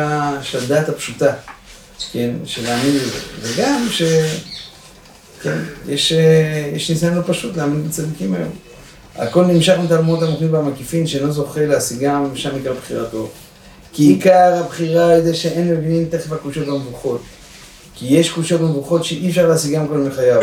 הדעת 0.63 0.89
הפשוטה, 0.89 1.33
כן, 2.11 2.31
של 2.45 2.63
להאמין 2.63 2.95
לזה, 2.95 3.19
וגם 3.41 3.87
ש... 3.91 4.03
כן, 5.41 5.57
יש, 5.87 6.13
יש 6.75 6.89
ניסיון 6.89 7.15
לא 7.15 7.21
פשוט 7.27 7.57
להאמין 7.57 7.87
בצדיקים 7.87 8.33
היום. 8.33 8.49
הכל 9.15 9.45
נמשך 9.45 9.73
מתלמוד 9.83 10.23
המוחים 10.23 10.53
והמקיפין 10.53 11.07
שאינו 11.07 11.31
זוכה 11.31 11.65
להשיגם 11.65 12.29
ושם 12.33 12.55
עיקר 12.55 12.73
בחירתו. 12.73 13.29
כי 13.93 14.03
עיקר 14.03 14.53
הבחירה 14.65 15.13
על 15.13 15.19
ידי 15.19 15.33
שאין 15.33 15.73
מבינים 15.73 16.05
תכף 16.09 16.31
הקושות 16.31 16.67
והמבוכות. 16.67 17.21
כי 17.95 18.05
יש 18.05 18.29
קושות 18.29 18.61
ומבוכות 18.61 19.03
שאי 19.03 19.29
אפשר 19.29 19.47
להשיגם 19.47 19.87
כל 19.87 19.97
מחייו. 19.97 20.41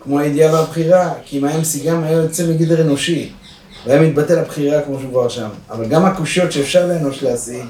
כמו 0.00 0.18
הידיעה 0.18 0.54
והבחירה, 0.54 1.14
כי 1.24 1.38
אם 1.38 1.44
היה 1.44 1.58
משיגם 1.58 2.04
היה 2.04 2.16
יוצא 2.16 2.46
מגדר 2.46 2.82
אנושי. 2.82 3.32
והיה 3.86 4.00
מתבטל 4.00 4.38
הבחירה 4.38 4.82
כמו 4.82 4.98
שהוא 5.00 5.10
כבר 5.10 5.28
שם. 5.28 5.48
אבל 5.70 5.86
גם 5.86 6.04
הקושיות 6.04 6.52
שאפשר 6.52 6.86
לאנוש 6.86 7.22
להשיג, 7.22 7.64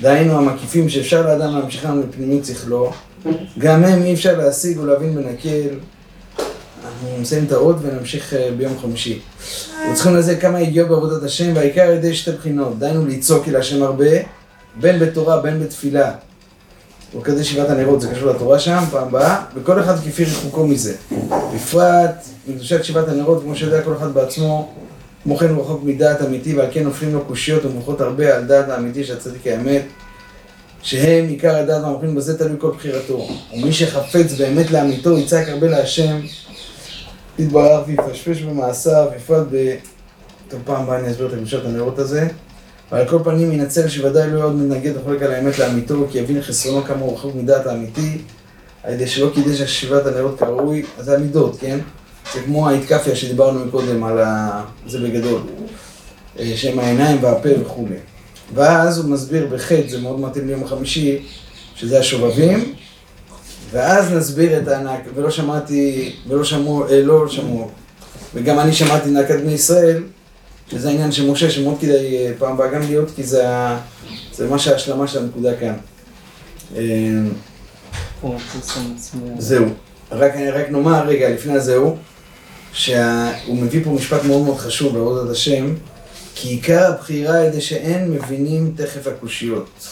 דהיינו 0.00 0.38
המקיפים 0.38 0.88
שאפשר 0.88 1.22
לאדם 1.26 1.58
להמשיכם 1.58 2.00
לפנימיות 2.00 2.44
שכלו, 2.44 2.92
גם 3.58 3.84
הם 3.84 4.02
אי 4.02 4.14
אפשר 4.14 4.38
להשיג 4.38 4.78
ולהבין 4.78 5.14
בנקל. 5.14 5.68
אנחנו 7.00 7.18
נסיים 7.20 7.44
את 7.44 7.52
האות 7.52 7.76
ונמשיך 7.82 8.34
אה, 8.34 8.50
ביום 8.56 8.78
חמישי. 8.78 9.18
וצריכים 9.92 10.16
לזה 10.16 10.36
כמה 10.36 10.58
הגיעו 10.58 10.88
בעבודת 10.88 11.22
השם, 11.22 11.52
והעיקר 11.54 11.80
על 11.80 11.92
ידי 11.92 12.14
שתי 12.14 12.32
בחינות, 12.32 12.78
דהיינו 12.78 13.06
לצעוק 13.06 13.48
אל 13.48 13.56
השם 13.56 13.82
הרבה, 13.82 14.06
בין 14.80 14.98
בתורה 14.98 15.40
בין 15.40 15.60
בתפילה. 15.60 16.12
וכזה 17.18 17.44
שבעת 17.44 17.70
הנרות, 17.70 18.00
זה 18.00 18.08
קשור 18.14 18.30
לתורה 18.30 18.58
שם, 18.58 18.82
פעם 18.90 19.08
הבאה, 19.08 19.42
וכל 19.54 19.80
אחד 19.80 19.96
כפי 19.98 20.24
רחוקו 20.24 20.66
מזה. 20.66 20.94
בפרט, 21.54 22.24
מקדושת 22.48 22.84
שבעת 22.84 23.08
הנרות, 23.08 23.42
כמו 23.42 23.56
שיודע 23.56 23.82
כל 23.82 23.96
אחד 23.96 24.14
בעצמו, 24.14 24.72
כמו 25.22 25.36
כן 25.36 25.48
הוא 25.48 25.62
רחוק 25.62 25.80
מדעת 25.84 26.22
אמיתי, 26.22 26.54
ועל 26.54 26.66
כן 26.70 26.84
נופלים 26.84 27.14
לו 27.14 27.24
קושיות 27.24 27.64
ומוחות 27.64 28.00
הרבה 28.00 28.36
על 28.36 28.44
דעת 28.44 28.68
האמיתי 28.68 29.04
של 29.04 29.16
הצדיק 29.16 29.46
האמת, 29.46 29.82
שהם 30.82 31.28
עיקר 31.28 31.56
הדעת 31.56 31.82
והמוחים 31.82 32.14
בזה 32.14 32.38
תלוי 32.38 32.56
כל 32.58 32.70
בחירתו. 32.70 33.28
ומי 33.54 33.72
שחפץ 33.72 34.32
באמת 34.38 34.70
לאמיתו, 34.70 35.18
יצעק 35.18 35.48
הרבה 35.48 35.68
להשם, 35.68 36.20
יתברך 37.40 37.88
ויפשפש 37.88 38.42
במעשיו, 38.42 39.06
בפרט 39.16 39.46
ב... 39.50 39.74
טוב, 40.48 40.60
פעם 40.64 40.82
הבאה 40.82 40.98
אני 40.98 41.10
אסביר 41.10 41.26
את 41.26 41.32
הקדושת 41.32 41.64
הנרות 41.64 41.98
הזה. 41.98 42.28
ועל 42.92 43.08
כל 43.08 43.18
פנים 43.24 43.52
ינצל 43.52 43.88
שוודאי 43.88 44.30
לא 44.30 44.44
עוד 44.44 44.54
מנגד 44.54 44.96
וחולק 44.96 45.22
על 45.22 45.32
האמת 45.32 45.58
לאמיתו, 45.58 46.06
כי 46.10 46.18
יבין 46.18 46.42
חסרונו 46.42 46.84
כמה 46.84 47.00
הוא 47.00 47.14
רחוק 47.14 47.34
מדעת 47.34 47.66
האמיתי, 47.66 48.18
על 48.82 48.92
ידי 48.92 49.06
שלא 49.06 49.30
קידש 49.34 49.60
חשיבת 49.60 50.06
הנרות 50.06 50.38
כראוי, 50.38 50.82
אז 50.98 51.04
זה 51.04 51.16
המידות, 51.16 51.56
כן? 51.60 51.78
זה 52.34 52.40
כמו 52.42 52.68
האתקפיה 52.68 53.16
שדיברנו 53.16 53.64
מקודם 53.64 54.04
על 54.04 54.18
ה... 54.18 54.62
זה 54.86 55.00
בגדול. 55.00 55.40
אה, 56.38 56.52
שהם 56.56 56.78
העיניים 56.78 57.24
והפה 57.24 57.48
וכולי. 57.60 57.96
ואז 58.54 58.98
הוא 58.98 59.10
מסביר 59.10 59.46
בחטא, 59.46 59.88
זה 59.88 60.00
מאוד 60.00 60.20
מתאים 60.20 60.46
ליום 60.46 60.64
החמישי, 60.64 61.18
שזה 61.74 61.98
השובבים, 61.98 62.74
ואז 63.72 64.12
נסביר 64.12 64.58
את 64.58 64.68
הענק, 64.68 65.00
ולא 65.14 65.30
שמעתי, 65.30 66.12
ולא 66.28 66.44
שמעו, 66.44 66.88
אה, 66.88 67.02
לא 67.02 67.28
שמעו, 67.28 67.70
וגם 68.34 68.58
אני 68.58 68.72
שמעתי 68.72 69.10
נקת 69.10 69.40
בני 69.40 69.52
ישראל, 69.52 70.02
שזה 70.70 70.88
העניין 70.88 71.12
של 71.12 71.30
משה, 71.30 71.50
שמאוד 71.50 71.80
כדאי 71.80 72.16
אה, 72.16 72.32
פעם 72.38 72.52
הבאה 72.52 72.68
גם 72.68 72.80
להיות, 72.80 73.08
כי 73.16 73.22
זה, 73.22 73.44
זה 74.34 74.48
ממש 74.48 74.68
ההשלמה 74.68 75.08
של 75.08 75.18
הנקודה 75.18 75.56
כאן. 75.56 75.74
אה, 76.76 76.82
מצוין. 78.58 79.34
זהו. 79.38 79.66
רק, 80.12 80.32
רק 80.52 80.70
נאמר 80.70 81.06
רגע, 81.06 81.28
לפני 81.30 81.52
הזהו, 81.52 81.96
שהוא 82.72 82.96
מביא 83.50 83.84
פה 83.84 83.90
משפט 83.90 84.24
מאוד 84.24 84.42
מאוד 84.42 84.58
חשוב 84.58 84.94
בעבודת 84.94 85.30
השם, 85.30 85.74
כי 86.34 86.48
עיקר 86.48 86.92
הבחירה 86.92 87.36
היא 87.36 87.50
זה 87.50 87.60
שאין 87.60 88.10
מבינים 88.10 88.72
תכף 88.76 89.06
הקושיות. 89.06 89.88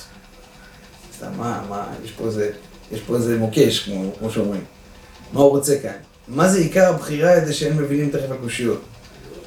סתם, 1.16 1.26
מה, 1.36 1.60
מה, 1.68 1.86
יש 2.04 2.10
פה 2.10 2.24
איזה, 2.24 2.50
יש 2.92 3.00
פה 3.00 3.14
איזה 3.14 3.38
מוקש, 3.38 3.78
כמו, 3.78 4.10
כמו 4.18 4.30
שאומרים. 4.30 4.64
מה 5.32 5.40
הוא 5.40 5.50
רוצה 5.50 5.78
כאן? 5.82 5.92
מה 6.28 6.48
זה 6.48 6.58
עיקר 6.58 6.88
הבחירה 6.88 7.30
היא 7.30 7.44
זה 7.44 7.52
שאין 7.52 7.76
מבינים 7.76 8.10
תכף 8.10 8.30
הקושיות? 8.30 8.80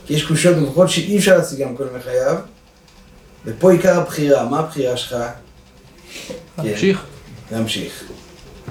כי 0.06 0.14
יש 0.14 0.26
קושיות 0.26 0.58
לפחות 0.58 0.90
שאי 0.90 1.18
אפשר 1.18 1.38
להשיגם 1.38 1.76
כל 1.76 1.84
ימי 1.92 2.02
חייו, 2.02 2.36
ופה 3.46 3.72
עיקר 3.72 4.00
הבחירה, 4.00 4.50
מה 4.50 4.60
הבחירה 4.60 4.98
שלך? 4.98 5.16
תמשיך. 6.56 7.06
כן, 7.50 7.56
להמשיך. 7.56 8.04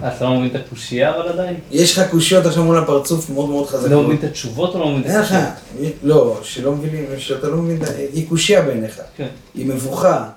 אה, 0.03 0.17
אתה 0.17 0.25
לא 0.25 0.35
מבין 0.35 0.51
את 0.51 0.67
הקושייה 0.67 1.17
אבל 1.17 1.29
עדיין? 1.29 1.57
יש 1.71 1.99
לך 1.99 2.11
קושיות 2.11 2.47
עכשיו 2.47 2.65
מול 2.65 2.79
הפרצוף 2.79 3.31
מאוד 3.31 3.49
מאוד 3.49 3.69
חזקות. 3.69 3.91
לא 3.91 4.03
מבין 4.03 4.17
את 4.17 4.25
התשובות 4.25 4.75
או 4.75 4.81
לא 4.81 4.89
מבין 4.89 5.01
את 5.01 5.07
אין 5.07 5.21
לך, 5.21 5.33
הקושייה? 5.33 5.91
לא, 6.03 6.41
שלא 6.43 6.73
מבינים, 6.73 7.07
שאתה 7.19 7.49
לא 7.49 7.57
מבין, 7.57 7.83
היא 8.13 8.29
קושייה 8.29 8.63
בעיניך, 8.63 9.01
כן. 9.17 9.29
היא 9.55 9.67
מבוכה, 9.67 10.29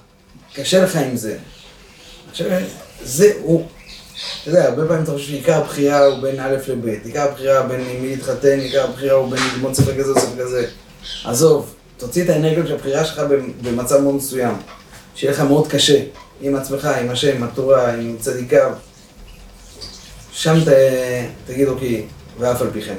קשה 0.54 0.84
לך 0.84 0.96
עם 0.96 1.16
זה. 1.16 1.38
עכשיו, 2.32 2.48
זה 3.04 3.32
הוא, 3.42 3.66
אתה 4.42 4.50
יודע, 4.50 4.66
הרבה 4.66 4.88
פעמים 4.88 5.04
אתה 5.04 5.12
חושב 5.12 5.28
שעיקר 5.28 5.58
הבחירה 5.58 6.06
הוא 6.06 6.22
בין 6.22 6.40
א' 6.40 6.56
לב', 6.68 6.86
עיקר 6.86 7.22
הבחירה 7.22 7.64
בין 7.64 7.82
מי 8.02 8.16
להתחתן, 8.16 8.60
עיקר 8.60 8.84
הבחירה 8.84 9.16
הוא 9.16 9.32
בין 9.32 9.40
ללמוד 9.54 9.74
ספר 9.74 10.00
כזה 10.00 10.12
או 10.12 10.20
ספר 10.20 10.44
כזה. 10.44 10.68
עזוב, 11.26 11.74
תוציא 11.98 12.24
את 12.24 12.30
האנרגיות 12.30 12.68
של 12.68 12.74
הבחירה 12.74 13.06
שלך 13.06 13.22
במצב 13.62 14.02
מאוד 14.02 14.16
מסוים, 14.16 14.56
שיהיה 15.16 15.34
לך 15.34 15.40
מאוד 15.40 15.68
קשה, 15.68 16.04
עם 16.42 16.56
עצמך, 16.56 16.86
עם 16.86 17.10
השם, 17.10 17.36
עם 17.36 17.44
התורה, 17.44 17.94
עם 17.94 18.16
צדיקיו. 18.20 18.72
שם 20.32 20.60
ת, 20.66 20.68
תגיד 21.48 21.68
אוקיי, 21.68 22.06
ואף 22.40 22.62
על 22.62 22.68
פי 22.74 22.82
כן. 22.82 22.98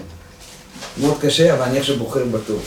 מאוד 1.00 1.16
קשה, 1.20 1.54
אבל 1.54 1.62
אני 1.62 1.78
עכשיו 1.78 1.96
בוחר 1.96 2.24
בטוב. 2.24 2.64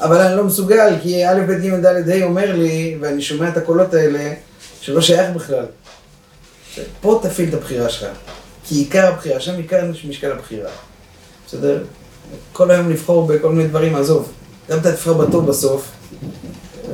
אבל 0.00 0.20
אני 0.20 0.36
לא 0.36 0.44
מסוגל, 0.44 0.94
כי 1.02 1.26
א', 1.26 1.40
ב', 1.48 1.52
ג', 1.52 1.86
ד', 1.86 2.08
ה' 2.08 2.24
אומר 2.24 2.56
לי, 2.56 2.96
ואני 3.00 3.22
שומע 3.22 3.48
את 3.48 3.56
הקולות 3.56 3.94
האלה, 3.94 4.32
שלא 4.80 5.00
שייך 5.00 5.30
בכלל. 5.30 5.64
פה 7.00 7.20
תפעיל 7.22 7.48
את 7.48 7.54
הבחירה 7.54 7.88
שלך. 7.88 8.08
כי 8.64 8.74
עיקר 8.74 9.06
הבחירה, 9.06 9.40
שם 9.40 9.56
עיקר 9.56 9.90
משקל 10.08 10.32
הבחירה. 10.32 10.70
בסדר? 11.46 11.84
כל 12.52 12.70
היום 12.70 12.90
לבחור 12.90 13.26
בכל 13.26 13.52
מיני 13.52 13.68
דברים, 13.68 13.94
עזוב. 13.94 14.32
גם 14.70 14.78
אתה 14.78 14.92
תבחר 14.92 15.12
בטוב 15.12 15.46
בסוף, 15.46 15.90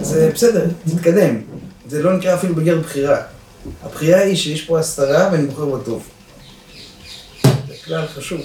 זה 0.01 0.31
בסדר, 0.35 0.67
תתקדם. 0.85 1.41
זה 1.89 2.03
לא 2.03 2.17
נקרא 2.17 2.35
אפילו 2.35 2.55
בגדר 2.55 2.81
בחירה. 2.81 3.23
הבחירה 3.83 4.21
היא 4.21 4.37
שיש 4.37 4.63
פה 4.63 4.79
הסתרה 4.79 5.29
ואני 5.33 5.47
בוחר 5.47 5.65
בטוב. 5.65 6.09
זה 7.43 7.75
כלל 7.85 8.07
חשוב. 8.07 8.41